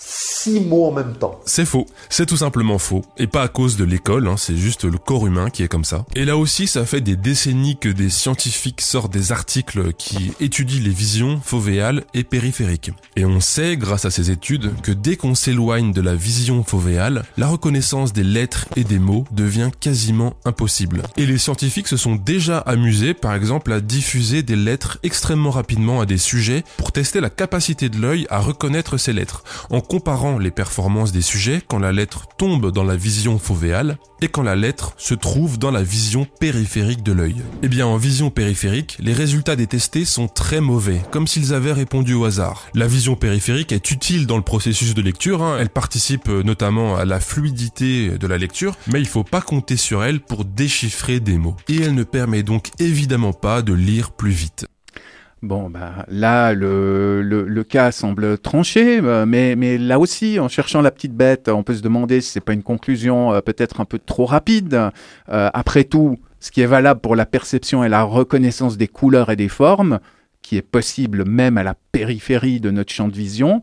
six 0.00 0.60
mots 0.60 0.86
en 0.86 0.92
même 0.92 1.14
temps. 1.14 1.40
C'est 1.44 1.64
faux. 1.64 1.86
C'est 2.08 2.26
tout 2.26 2.36
simplement 2.36 2.78
faux. 2.78 3.04
Et 3.16 3.26
pas 3.26 3.42
à 3.42 3.48
cause 3.48 3.76
de 3.76 3.84
l'école, 3.84 4.28
hein, 4.28 4.36
c'est 4.36 4.56
juste 4.56 4.84
le 4.84 4.96
corps 4.96 5.26
humain 5.26 5.50
qui 5.50 5.64
est 5.64 5.68
comme 5.68 5.84
ça. 5.84 6.06
Et 6.14 6.24
là 6.24 6.36
aussi, 6.36 6.68
ça 6.68 6.86
fait 6.86 7.00
des 7.00 7.16
décennies 7.16 7.76
que 7.76 7.88
des 7.88 8.08
scientifiques 8.08 8.80
sortent 8.80 9.12
des 9.12 9.32
articles 9.32 9.92
qui 9.94 10.32
étudient 10.40 10.80
les 10.80 10.90
visions 10.90 11.40
fovéales 11.42 12.04
et 12.14 12.22
périphériques. 12.22 12.92
Et 13.16 13.24
on 13.24 13.40
sait, 13.40 13.76
grâce 13.76 14.04
à 14.04 14.10
ces 14.10 14.30
études, 14.30 14.72
que 14.82 14.92
dès 14.92 15.16
qu'on 15.16 15.34
s'éloigne 15.34 15.92
de 15.92 16.00
la 16.00 16.14
vision 16.14 16.62
fovéale, 16.62 17.24
la 17.36 17.48
reconnaissance 17.48 18.12
des 18.12 18.24
lettres 18.24 18.66
et 18.76 18.84
des 18.84 19.00
mots 19.00 19.24
devient 19.32 19.70
quasiment 19.80 20.34
impossible. 20.44 21.02
Et 21.16 21.26
les 21.26 21.38
scientifiques 21.38 21.88
se 21.88 21.96
sont 21.96 22.14
déjà 22.14 22.58
amusés, 22.58 23.14
par 23.14 23.34
exemple, 23.34 23.72
à 23.72 23.80
diffuser 23.80 24.44
des 24.44 24.56
lettres 24.56 24.98
extrêmement 25.02 25.50
rapidement 25.50 26.00
à 26.00 26.06
des 26.06 26.18
sujets 26.18 26.62
pour 26.76 26.92
tester 26.92 27.20
la 27.20 27.30
capacité 27.30 27.88
de 27.88 27.98
l'œil 27.98 28.26
à 28.30 28.38
reconnaître 28.38 28.96
ces 28.98 29.12
lettres. 29.12 29.42
Comparant 29.88 30.38
les 30.38 30.50
performances 30.50 31.12
des 31.12 31.22
sujets 31.22 31.62
quand 31.66 31.78
la 31.78 31.92
lettre 31.92 32.26
tombe 32.36 32.70
dans 32.70 32.84
la 32.84 32.96
vision 32.96 33.38
fovéale 33.38 33.98
et 34.20 34.28
quand 34.28 34.42
la 34.42 34.56
lettre 34.56 34.92
se 34.96 35.14
trouve 35.14 35.58
dans 35.58 35.70
la 35.70 35.82
vision 35.82 36.26
périphérique 36.38 37.02
de 37.02 37.12
l'œil. 37.12 37.36
Eh 37.62 37.68
bien, 37.68 37.86
en 37.86 37.96
vision 37.96 38.30
périphérique, 38.30 38.96
les 39.00 39.12
résultats 39.12 39.56
des 39.56 39.66
testés 39.66 40.04
sont 40.04 40.28
très 40.28 40.60
mauvais, 40.60 41.00
comme 41.10 41.26
s'ils 41.26 41.54
avaient 41.54 41.72
répondu 41.72 42.14
au 42.14 42.24
hasard. 42.24 42.66
La 42.74 42.86
vision 42.86 43.16
périphérique 43.16 43.72
est 43.72 43.90
utile 43.90 44.26
dans 44.26 44.36
le 44.36 44.42
processus 44.42 44.94
de 44.94 45.02
lecture, 45.02 45.42
hein. 45.42 45.56
elle 45.58 45.70
participe 45.70 46.28
notamment 46.28 46.96
à 46.96 47.04
la 47.04 47.20
fluidité 47.20 48.18
de 48.18 48.26
la 48.26 48.38
lecture, 48.38 48.76
mais 48.92 49.00
il 49.00 49.06
faut 49.06 49.24
pas 49.24 49.40
compter 49.40 49.76
sur 49.76 50.04
elle 50.04 50.20
pour 50.20 50.44
déchiffrer 50.44 51.20
des 51.20 51.38
mots. 51.38 51.56
Et 51.68 51.80
elle 51.80 51.94
ne 51.94 52.04
permet 52.04 52.42
donc 52.42 52.70
évidemment 52.78 53.32
pas 53.32 53.62
de 53.62 53.72
lire 53.72 54.10
plus 54.10 54.30
vite. 54.30 54.66
Bon, 55.42 55.70
bah, 55.70 56.04
là, 56.08 56.52
le, 56.52 57.22
le, 57.22 57.64
cas 57.64 57.92
semble 57.92 58.38
tranché, 58.38 58.98
euh, 59.00 59.24
mais, 59.24 59.54
mais 59.54 59.78
là 59.78 60.00
aussi, 60.00 60.40
en 60.40 60.48
cherchant 60.48 60.82
la 60.82 60.90
petite 60.90 61.14
bête, 61.14 61.48
on 61.48 61.62
peut 61.62 61.74
se 61.74 61.82
demander 61.82 62.20
si 62.20 62.32
c'est 62.32 62.40
pas 62.40 62.54
une 62.54 62.64
conclusion 62.64 63.32
euh, 63.32 63.40
peut-être 63.40 63.80
un 63.80 63.84
peu 63.84 64.00
trop 64.00 64.26
rapide. 64.26 64.74
Euh, 65.28 65.50
après 65.54 65.84
tout, 65.84 66.18
ce 66.40 66.50
qui 66.50 66.60
est 66.60 66.66
valable 66.66 67.00
pour 67.00 67.14
la 67.14 67.24
perception 67.24 67.84
et 67.84 67.88
la 67.88 68.02
reconnaissance 68.02 68.76
des 68.76 68.88
couleurs 68.88 69.30
et 69.30 69.36
des 69.36 69.48
formes, 69.48 70.00
qui 70.42 70.56
est 70.56 70.62
possible 70.62 71.24
même 71.24 71.56
à 71.56 71.62
la 71.62 71.74
périphérie 71.92 72.58
de 72.58 72.72
notre 72.72 72.92
champ 72.92 73.06
de 73.06 73.14
vision, 73.14 73.62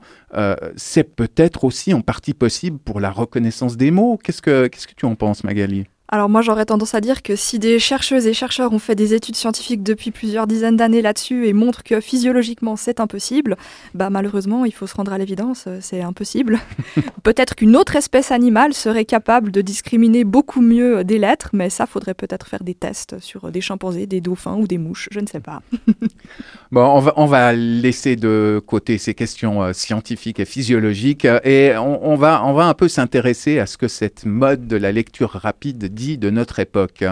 c'est 0.76 1.16
peut-être 1.16 1.64
aussi 1.64 1.94
en 1.94 2.02
partie 2.02 2.34
possible 2.34 2.78
pour 2.78 3.00
la 3.00 3.10
reconnaissance 3.10 3.76
des 3.76 3.92
mots. 3.92 4.20
Qu'est-ce 4.22 4.42
que, 4.42 4.68
qu'est-ce 4.68 4.88
que 4.88 4.94
tu 4.94 5.06
en 5.06 5.16
penses, 5.16 5.44
Magali? 5.44 5.88
Alors 6.08 6.30
moi 6.30 6.44
j'aurais 6.44 6.66
tendance 6.66 6.94
à 6.94 7.02
dire 7.02 7.24
que 7.24 7.36
si 7.36 7.58
des 7.58 7.80
chercheuses 7.80 8.28
et 8.28 8.34
chercheurs 8.34 8.72
ont 8.74 8.80
fait 8.80 8.94
des 8.94 9.16
études 9.16 9.36
scientifiques 9.36 9.82
depuis 9.82 10.12
plusieurs 10.12 10.46
dizaines 10.46 10.78
d'années 10.78 11.02
là-dessus 11.02 11.48
et 11.48 11.54
montrent 11.54 11.82
que 11.82 12.00
physiologiquement 12.00 12.76
c'est 12.76 13.00
impossible, 13.00 13.58
bah 13.96 14.12
malheureusement 14.12 14.66
il 14.66 14.74
faut 14.74 14.86
se 14.86 14.94
rendre 14.94 15.12
à 15.14 15.18
l'évidence, 15.18 15.66
euh, 15.68 15.80
c'est 15.82 16.02
impossible. 16.02 16.60
peut-être 17.24 17.56
qu'une 17.56 17.76
autre 17.76 17.96
espèce 17.96 18.32
animale 18.32 18.76
serait 18.76 19.06
capable 19.06 19.52
de 19.52 19.62
discriminer 19.62 20.24
beaucoup 20.24 20.62
mieux 20.62 21.04
des 21.04 21.18
lettres, 21.18 21.50
mais 21.54 21.72
ça 21.72 21.88
faudrait 21.88 22.14
peut-être 22.14 22.48
faire 22.48 22.64
des 22.64 22.76
tests 22.76 23.20
sur 23.20 23.52
des 23.52 23.62
chimpanzés, 23.62 24.06
des 24.06 24.22
dauphins 24.22 24.56
ou 24.56 24.68
des 24.68 24.78
mouches, 24.78 25.10
je 25.12 25.20
ne 25.20 25.28
sais 25.28 25.40
pas. 25.40 25.64
bon, 26.72 26.86
on 26.86 27.00
va, 27.00 27.14
on 27.18 27.26
va 27.26 27.52
laisser 27.54 28.16
de 28.16 28.62
côté 28.68 29.00
ces 29.00 29.16
questions 29.16 29.64
euh, 29.64 29.74
scientifiques 29.74 30.40
et 30.40 30.46
physiologiques 30.46 31.26
euh, 31.26 31.40
et 31.44 31.76
on, 31.78 32.12
on, 32.12 32.16
va, 32.16 32.46
on 32.46 32.54
va 32.54 32.68
un 32.68 32.76
peu 32.76 32.88
s'intéresser 32.88 33.58
à 33.58 33.66
ce 33.66 33.78
que 33.80 33.88
cette 33.88 34.26
mode 34.26 34.68
de 34.68 34.78
la 34.78 34.92
lecture 34.92 35.32
rapide 35.32 35.86
dit 35.96 36.05
de 36.18 36.30
notre 36.30 36.60
époque. 36.60 37.04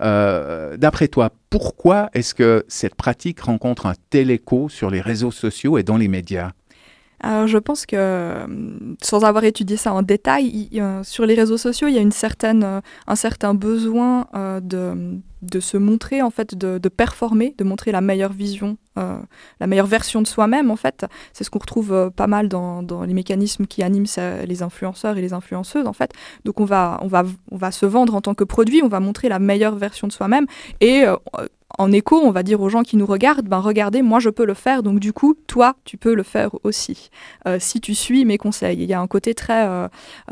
Euh, 0.00 0.76
D'après 0.76 1.08
toi, 1.08 1.30
pourquoi 1.48 2.10
est-ce 2.14 2.34
que 2.34 2.64
cette 2.68 2.94
pratique 2.94 3.40
rencontre 3.40 3.86
un 3.86 3.94
tel 4.10 4.30
écho 4.30 4.68
sur 4.68 4.90
les 4.90 5.00
réseaux 5.00 5.30
sociaux 5.30 5.78
et 5.78 5.82
dans 5.82 5.96
les 5.96 6.08
médias? 6.08 6.52
Alors, 7.22 7.46
je 7.46 7.58
pense 7.58 7.84
que, 7.84 7.96
euh, 7.96 8.46
sans 9.02 9.24
avoir 9.24 9.44
étudié 9.44 9.76
ça 9.76 9.92
en 9.92 10.02
détail, 10.02 10.68
il, 10.72 10.80
euh, 10.80 11.02
sur 11.02 11.26
les 11.26 11.34
réseaux 11.34 11.58
sociaux, 11.58 11.88
il 11.88 11.94
y 11.94 11.98
a 11.98 12.00
une 12.00 12.12
certaine, 12.12 12.80
un 13.06 13.16
certain 13.16 13.52
besoin 13.54 14.26
de, 14.62 15.20
de, 15.42 15.60
se 15.60 15.76
montrer, 15.76 16.22
en 16.22 16.30
fait, 16.30 16.54
de, 16.54 16.88
performer, 16.88 17.54
de 17.58 17.64
montrer 17.64 17.92
la 17.92 18.00
meilleure 18.00 18.32
vision, 18.32 18.78
euh, 19.00 19.18
la 19.60 19.66
meilleure 19.66 19.86
version 19.86 20.22
de 20.22 20.26
soi-même, 20.26 20.70
en 20.70 20.76
fait. 20.76 21.06
C'est 21.32 21.44
ce 21.44 21.50
qu'on 21.50 21.58
retrouve 21.58 21.92
euh, 21.92 22.10
pas 22.10 22.26
mal 22.26 22.48
dans, 22.48 22.82
les 23.06 23.14
mécanismes 23.14 23.66
qui 23.66 23.82
animent 23.82 24.06
les 24.46 24.62
influenceurs 24.62 25.16
et 25.16 25.20
les 25.20 25.32
influenceuses, 25.32 25.86
en 25.86 25.92
fait. 25.92 26.12
Donc, 26.44 26.60
on 26.60 26.64
va, 26.64 26.98
on, 27.02 27.06
va, 27.06 27.24
on 27.50 27.56
va 27.56 27.70
se 27.70 27.86
vendre 27.86 28.14
en 28.14 28.20
tant 28.20 28.34
que 28.34 28.44
produit, 28.44 28.82
on 28.82 28.88
va 28.88 29.00
montrer 29.00 29.28
la 29.28 29.38
meilleure 29.38 29.76
version 29.76 30.06
de 30.06 30.12
soi-même 30.12 30.46
et 30.80 31.04
en 31.78 31.92
écho, 31.92 32.16
on 32.16 32.30
va 32.30 32.42
dire 32.42 32.60
aux 32.60 32.68
gens 32.68 32.82
qui 32.82 32.96
nous 32.96 33.06
regardent, 33.06 33.48
ben 33.48 33.58
regardez, 33.58 34.02
moi 34.02 34.20
je 34.20 34.30
peux 34.30 34.44
le 34.44 34.54
faire, 34.54 34.82
donc 34.82 35.00
du 35.00 35.12
coup, 35.12 35.34
toi, 35.46 35.76
tu 35.84 35.96
peux 35.96 36.14
le 36.14 36.22
faire 36.22 36.50
aussi. 36.64 37.10
Euh, 37.46 37.58
si 37.60 37.80
tu 37.80 37.94
suis 37.94 38.24
mes 38.24 38.38
conseils, 38.38 38.78
il 38.78 38.88
y 38.88 38.92
a 38.92 39.00
un 39.00 39.06
côté 39.06 39.34
très, 39.34 39.66
euh, 39.66 39.88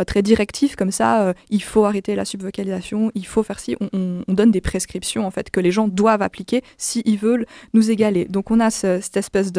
très 0.07 0.22
directif 0.22 0.77
comme 0.77 0.90
ça. 0.90 1.22
Euh, 1.22 1.33
il 1.51 1.62
faut 1.62 1.85
arrêter 1.85 2.14
la 2.14 2.24
subvocalisation, 2.24 3.11
il 3.14 3.27
faut 3.27 3.42
faire 3.42 3.61
ci. 3.61 3.77
On, 3.81 3.88
on, 3.92 4.24
on, 4.27 4.33
donne 4.35 4.51
des 4.51 4.61
prescriptions 4.61 5.27
en 5.27 5.31
fait 5.31 5.51
que 5.51 5.61
les 5.61 5.70
gens 5.70 5.88
doivent 5.88 6.22
appliquer 6.22 6.62
s'ils 6.77 7.18
veulent 7.18 7.46
nous 7.74 7.90
égaler. 7.90 8.24
Donc 8.24 8.51
on 8.51 8.61
a 8.61 8.70
ce, 8.70 9.01
cette 9.01 9.16
espèce 9.16 9.53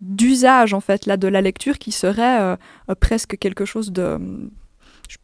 d'usage 0.00 0.74
en 0.74 0.80
fait 0.80 1.06
là 1.06 1.16
de 1.16 1.28
la 1.28 1.40
lecture 1.40 1.78
qui 1.78 1.92
serait 1.92 2.56
presque 3.00 3.38
quelque 3.38 3.64
chose 3.64 3.92
de 3.92 4.18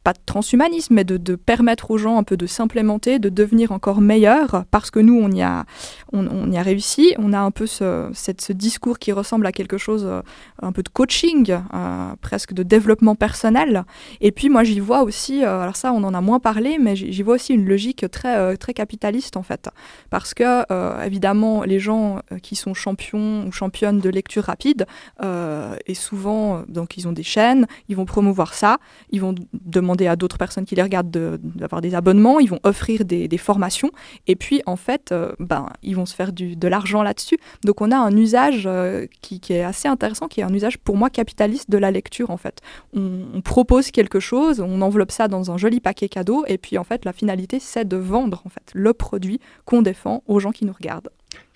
pas 0.03 0.13
de 0.13 0.19
transhumanisme, 0.25 0.95
mais 0.95 1.05
de, 1.05 1.37
permettre 1.37 1.91
aux 1.91 1.99
gens 1.99 2.19
un 2.19 2.23
peu 2.23 2.37
de 2.37 2.47
s'implémenter, 2.47 3.19
de 3.19 3.29
devenir 3.29 3.73
encore 3.73 4.01
meilleurs, 4.01 4.65
parce 4.71 4.91
que 4.91 5.01
nous, 5.01 5.19
on 5.21 5.31
y 5.31 5.43
a, 5.43 5.67
on, 6.13 6.51
y 6.51 6.57
a 6.57 6.63
réussi. 6.63 7.15
On 7.19 7.33
a 7.33 7.39
un 7.39 7.51
peu 7.51 7.67
ce, 7.67 8.53
discours 8.53 8.99
qui 8.99 9.13
ressemble 9.13 9.47
à 9.47 9.53
quelque 9.53 9.79
chose, 9.79 10.05
euh, 10.07 10.23
un 10.63 10.73
peu 10.73 10.83
de 10.83 10.89
coaching, 10.89 11.51
euh, 11.51 12.15
presque 12.21 12.55
de 12.55 12.63
développement 12.63 13.15
personnel. 13.15 13.85
Et 14.21 14.33
puis, 14.33 14.49
moi, 14.49 14.65
j'y 14.65 14.81
vois 14.81 15.03
aussi, 15.03 15.45
euh, 15.45 15.61
alors 15.61 15.77
ça, 15.77 15.93
on 15.93 16.03
en 16.05 16.15
a 16.15 16.21
moins 16.21 16.41
parlé, 16.41 16.79
mais 16.79 16.97
j'y 16.97 17.23
vois 17.23 17.35
aussi 17.35 17.53
une 17.53 17.67
logique 17.67 18.07
très, 18.11 18.57
très 18.57 18.75
capitaliste, 18.75 19.37
en 19.37 19.43
fait. 19.43 19.69
Parce 20.11 20.35
que, 20.35 20.65
évidemment, 21.05 21.65
les 21.65 21.79
gens 21.79 22.21
qui 22.43 22.57
sont 22.57 22.75
champions 22.75 23.47
ou 23.47 23.53
championnes 23.53 24.01
de 24.01 24.09
lecture 24.09 24.45
rapide, 24.45 24.87
et 25.23 25.95
souvent, 25.95 26.63
donc, 26.69 26.97
ils 26.97 27.09
ont 27.09 27.13
des 27.13 27.23
chaînes, 27.23 27.67
ils 27.89 27.97
vont 27.97 28.07
promouvoir 28.07 28.55
ça, 28.55 28.79
ils 29.11 29.21
vont 29.21 29.35
demander 29.75 30.07
à 30.07 30.17
d'autres 30.17 30.39
personnes 30.39 30.65
qui 30.65 30.75
les 30.75 30.83
regardent 30.83 31.11
d'avoir 31.11 31.81
de, 31.81 31.89
des 31.89 31.95
abonnements, 31.95 32.41
ils 32.41 32.49
vont 32.49 32.61
offrir 32.63 33.05
des, 33.05 33.29
formations, 33.37 33.91
et 34.27 34.37
puis 34.37 34.63
en 34.65 34.77
fait, 34.77 35.11
euh, 35.11 35.33
ben, 35.41 35.67
ils 35.83 35.97
vont 35.97 36.07
se 36.07 36.15
faire 36.15 36.33
de 36.33 36.69
l'argent 36.69 37.03
là-dessus. 37.03 37.37
Donc 37.65 37.81
on 37.81 37.91
a 37.91 37.97
un 37.97 38.17
usage 38.17 38.63
euh, 38.67 39.07
qui, 39.21 39.41
qui, 39.41 39.53
est 39.53 39.63
assez 39.63 39.89
intéressant, 39.89 40.29
qui 40.29 40.41
est 40.41 40.45
un 40.45 40.55
usage 40.55 40.79
pour 40.79 40.97
moi 40.97 41.11
capitaliste 41.11 41.69
de 41.69 41.79
la 41.79 41.91
lecture 41.91 42.31
en 42.31 42.37
fait. 42.37 42.61
On, 42.95 43.23
on, 43.35 43.41
propose 43.41 43.91
quelque 43.91 44.21
chose, 44.21 44.61
on 44.61 44.81
enveloppe 44.81 45.11
ça 45.11 45.27
dans 45.29 45.51
un 45.51 45.57
joli 45.57 45.81
paquet 45.81 46.09
cadeau, 46.09 46.45
et 46.47 46.59
puis 46.59 46.79
en 46.79 46.85
fait 46.85 47.05
la 47.05 47.13
finalité 47.13 47.59
c'est 47.61 47.87
de 47.87 47.97
vendre 47.97 48.43
en 48.47 48.49
fait 48.49 48.71
le 48.73 48.95
produit 48.95 49.41
qu'on 49.65 49.83
défend 49.83 50.23
aux 50.27 50.39
gens 50.39 50.53
qui 50.53 50.65
nous 50.65 50.73
regardent 50.73 51.11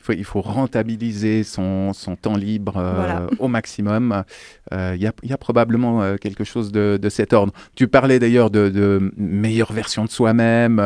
faut, 0.08 0.18
il 0.18 0.24
faut 0.24 0.40
rentabiliser 0.40 1.42
son, 1.44 1.92
son 1.92 2.16
temps 2.16 2.36
libre 2.36 2.76
euh, 2.76 2.92
voilà. 2.94 3.26
au 3.38 3.48
maximum. 3.48 4.24
Il 4.70 4.76
euh, 4.76 4.96
y, 4.96 5.26
y, 5.26 5.32
a 5.32 5.38
probablement 5.38 6.02
euh, 6.02 6.16
quelque 6.16 6.44
chose 6.44 6.72
de, 6.72 6.98
de, 7.00 7.08
cet 7.08 7.32
ordre. 7.32 7.52
Tu 7.74 7.88
parlais 7.88 8.18
d'ailleurs 8.18 8.50
de, 8.50 8.68
de, 8.68 9.12
meilleure 9.16 9.72
version 9.72 10.04
de 10.04 10.10
soi-même, 10.10 10.76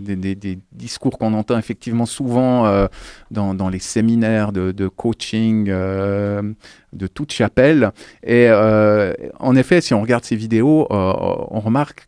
des, 0.00 0.16
des, 0.16 0.34
des, 0.34 0.58
discours 0.72 1.18
qu'on 1.18 1.34
entend 1.34 1.58
effectivement 1.58 2.06
souvent 2.06 2.88
dans, 3.30 3.54
dans, 3.54 3.68
les 3.68 3.78
séminaires 3.78 4.52
de, 4.52 4.72
de 4.72 4.88
coaching 4.88 5.66
de 5.66 7.06
toute 7.12 7.32
chapelle. 7.32 7.92
Et 8.24 8.48
en 8.50 9.56
effet, 9.56 9.80
si 9.80 9.94
on 9.94 10.02
regarde 10.02 10.24
ces 10.24 10.36
vidéos, 10.36 10.86
on 10.90 11.60
remarque 11.60 12.06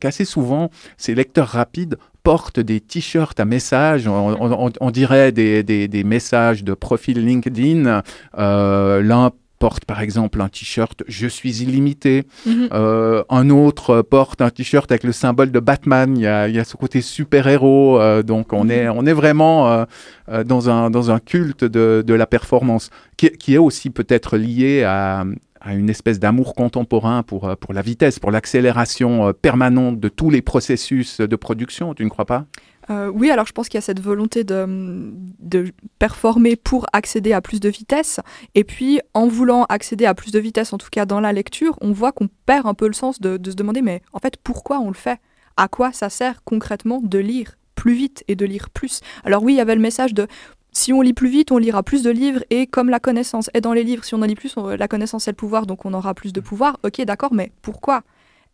qu'assez 0.00 0.24
qu 0.24 0.30
souvent, 0.30 0.70
ces 0.96 1.14
lecteurs 1.14 1.48
rapides 1.48 1.96
portent 2.28 2.60
des 2.60 2.80
t-shirts 2.80 3.40
à 3.40 3.46
messages, 3.46 4.06
on, 4.06 4.36
on, 4.38 4.70
on 4.82 4.90
dirait 4.90 5.32
des, 5.32 5.62
des, 5.62 5.88
des, 5.88 6.04
messages 6.04 6.62
de 6.62 6.74
profil 6.74 7.24
LinkedIn, 7.24 8.02
euh, 8.36 9.00
l'un 9.02 9.30
porte 9.58 9.86
par 9.86 10.02
exemple 10.02 10.40
un 10.42 10.48
t-shirt 10.48 11.02
Je 11.08 11.26
suis 11.26 11.62
illimité. 11.62 12.24
Mhm. 12.44 12.68
Euh, 12.74 13.22
un 13.30 13.48
autre 13.48 14.02
porte 14.02 14.42
un 14.42 14.50
t-shirt 14.50 14.92
avec 14.92 15.04
le 15.04 15.12
symbole 15.12 15.50
de 15.50 15.58
Batman. 15.58 16.16
Il 16.16 16.22
y 16.22 16.26
a, 16.26 16.48
il 16.48 16.54
y 16.54 16.58
a 16.58 16.64
ce 16.64 16.76
côté 16.76 17.00
super-héros. 17.00 17.98
euh, 17.98 18.22
donc 18.22 18.52
on, 18.52 18.68
est, 18.68 18.88
on 18.90 19.06
est 19.06 19.14
vraiment 19.14 19.86
euh, 20.30 20.44
dans, 20.44 20.68
un, 20.68 20.90
dans 20.90 21.10
un 21.10 21.20
culte 21.20 21.64
de, 21.64 22.04
de 22.06 22.14
la 22.14 22.26
performance 22.26 22.90
qui, 23.16 23.30
qui 23.30 23.54
est 23.54 23.58
aussi 23.58 23.88
peut-être 23.88 24.36
lié 24.36 24.84
à, 24.84 25.24
à 25.60 25.74
une 25.74 25.90
espèce 25.90 26.18
d'amour 26.18 26.54
contemporain 26.54 27.22
pour, 27.22 27.48
euh, 27.48 27.56
pour 27.56 27.72
la 27.72 27.82
vitesse, 27.82 28.18
pour 28.18 28.30
l'accélération 28.30 29.28
euh, 29.28 29.32
permanente 29.32 30.00
de 30.00 30.08
tous 30.08 30.30
les 30.30 30.42
processus 30.42 31.20
de 31.20 31.36
production. 31.36 31.94
Tu 31.94 32.04
ne 32.04 32.08
crois 32.08 32.26
pas? 32.26 32.46
Euh, 32.90 33.10
oui, 33.12 33.30
alors 33.30 33.46
je 33.46 33.52
pense 33.52 33.68
qu'il 33.68 33.76
y 33.76 33.78
a 33.78 33.82
cette 33.82 34.00
volonté 34.00 34.44
de, 34.44 35.12
de 35.40 35.72
performer 35.98 36.56
pour 36.56 36.86
accéder 36.94 37.34
à 37.34 37.42
plus 37.42 37.60
de 37.60 37.68
vitesse. 37.68 38.20
Et 38.54 38.64
puis, 38.64 39.00
en 39.12 39.28
voulant 39.28 39.64
accéder 39.68 40.06
à 40.06 40.14
plus 40.14 40.32
de 40.32 40.38
vitesse, 40.38 40.72
en 40.72 40.78
tout 40.78 40.88
cas 40.90 41.04
dans 41.04 41.20
la 41.20 41.34
lecture, 41.34 41.76
on 41.82 41.92
voit 41.92 42.12
qu'on 42.12 42.28
perd 42.46 42.66
un 42.66 42.74
peu 42.74 42.86
le 42.86 42.94
sens 42.94 43.20
de, 43.20 43.36
de 43.36 43.50
se 43.50 43.56
demander, 43.56 43.82
mais 43.82 44.00
en 44.12 44.20
fait, 44.20 44.38
pourquoi 44.42 44.78
on 44.80 44.88
le 44.88 44.94
fait? 44.94 45.20
À 45.58 45.68
quoi 45.68 45.92
ça 45.92 46.08
sert 46.08 46.42
concrètement 46.44 47.00
de 47.02 47.18
lire 47.18 47.58
plus 47.74 47.94
vite 47.94 48.24
et 48.26 48.36
de 48.36 48.46
lire 48.46 48.70
plus? 48.70 49.00
Alors 49.22 49.42
oui, 49.42 49.52
il 49.52 49.56
y 49.56 49.60
avait 49.60 49.74
le 49.74 49.82
message 49.82 50.14
de 50.14 50.26
si 50.72 50.92
on 50.92 51.00
lit 51.00 51.12
plus 51.14 51.28
vite, 51.28 51.50
on 51.52 51.58
lira 51.58 51.82
plus 51.82 52.02
de 52.02 52.10
livres 52.10 52.44
et 52.50 52.66
comme 52.66 52.88
la 52.88 53.00
connaissance 53.00 53.50
est 53.54 53.60
dans 53.60 53.72
les 53.72 53.84
livres, 53.84 54.04
si 54.04 54.14
on 54.14 54.18
en 54.22 54.26
lit 54.26 54.34
plus, 54.34 54.56
on- 54.56 54.68
la 54.68 54.88
connaissance 54.88 55.26
est 55.28 55.32
le 55.32 55.36
pouvoir, 55.36 55.66
donc 55.66 55.84
on 55.84 55.94
aura 55.94 56.14
plus 56.14 56.32
de 56.32 56.40
pouvoir. 56.40 56.78
Ok, 56.84 57.00
d'accord, 57.02 57.32
mais 57.34 57.52
pourquoi? 57.62 58.02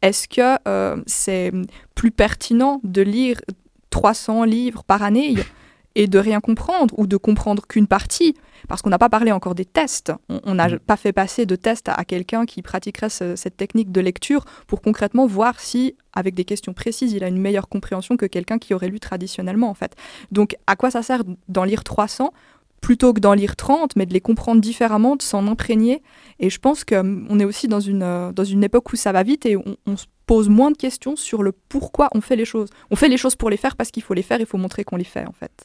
Est-ce 0.03 0.29
que 0.29 0.59
euh, 0.69 0.97
c'est 1.07 1.53
plus 1.95 2.11
pertinent 2.11 2.81
de 2.85 3.03
lire 3.03 3.41
300 3.91 4.45
livres 4.45 4.85
par 4.85 5.03
année? 5.03 5.37
Et 5.95 6.07
de 6.07 6.19
rien 6.19 6.41
comprendre 6.41 6.95
ou 6.99 7.07
de 7.07 7.17
comprendre 7.17 7.67
qu'une 7.67 7.87
partie 7.87 8.35
parce 8.69 8.83
qu'on 8.83 8.91
n'a 8.91 8.99
pas 8.99 9.09
parlé 9.11 9.31
encore 9.33 9.55
des 9.55 9.65
tests. 9.65 10.13
On 10.29 10.55
n'a 10.55 10.79
pas 10.79 10.97
fait 10.97 11.13
passer 11.13 11.47
de 11.47 11.55
tests 11.57 11.89
à, 11.89 11.95
à 11.95 12.05
quelqu'un 12.05 12.47
qui 12.47 12.63
pratiquerait 12.63 13.11
ce- 13.11 13.37
cette 13.37 13.57
technique 13.57 13.93
de 13.93 14.01
lecture 14.01 14.45
pour 14.67 14.81
concrètement 14.83 15.27
voir 15.27 15.61
si, 15.61 15.97
avec 16.15 16.35
des 16.35 16.45
questions 16.45 16.73
précises, 16.73 17.13
il 17.13 17.23
a 17.25 17.29
une 17.29 17.39
meilleure 17.41 17.69
compréhension 17.69 18.17
que 18.17 18.27
quelqu'un 18.27 18.59
qui 18.59 18.75
aurait 18.75 18.89
lu 18.89 19.01
traditionnellement 19.01 19.69
en 19.71 19.75
fait. 19.75 19.95
Donc 20.33 20.57
à 20.67 20.77
quoi 20.77 20.91
ça 20.91 21.03
sert 21.03 21.23
d'en 21.49 21.65
lire 21.65 21.85
300 21.85 22.33
plutôt 22.81 23.15
que 23.15 23.21
d'en 23.21 23.33
lire 23.33 23.57
30, 23.57 23.97
mais 23.97 24.05
de 24.05 24.13
les 24.13 24.21
comprendre 24.21 24.61
différemment, 24.61 25.17
de 25.17 25.23
s'en 25.23 25.47
imprégner? 25.47 26.03
Et 26.41 26.51
je 26.51 26.59
pense 26.59 26.85
qu'on 26.85 27.39
est 27.39 27.45
aussi 27.45 27.67
dans 27.69 27.81
une, 27.81 28.03
euh, 28.03 28.33
dans 28.33 28.45
une 28.45 28.63
époque 28.65 28.93
où 28.93 28.97
ça 28.97 29.13
va 29.13 29.23
vite 29.23 29.47
et 29.47 29.57
on, 29.57 29.77
on 29.87 29.97
se 29.97 30.07
pose 30.27 30.49
moins 30.49 30.71
de 30.71 30.77
questions 30.77 31.17
sur 31.17 31.43
le 31.43 31.53
pourquoi 31.53 32.09
on 32.15 32.21
fait 32.21 32.37
les 32.37 32.45
choses. 32.47 32.69
On 32.91 32.97
fait 32.97 33.09
les 33.09 33.17
choses 33.19 33.37
pour 33.37 33.49
les 33.51 33.57
faire 33.59 33.77
parce 33.77 33.91
qu'il 33.91 34.03
faut 34.03 34.15
les 34.15 34.23
faire, 34.23 34.41
il 34.41 34.47
faut 34.47 34.59
montrer 34.59 34.85
qu'on 34.85 34.97
les 34.97 35.05
fait 35.05 35.27
en 35.27 35.33
fait. 35.33 35.65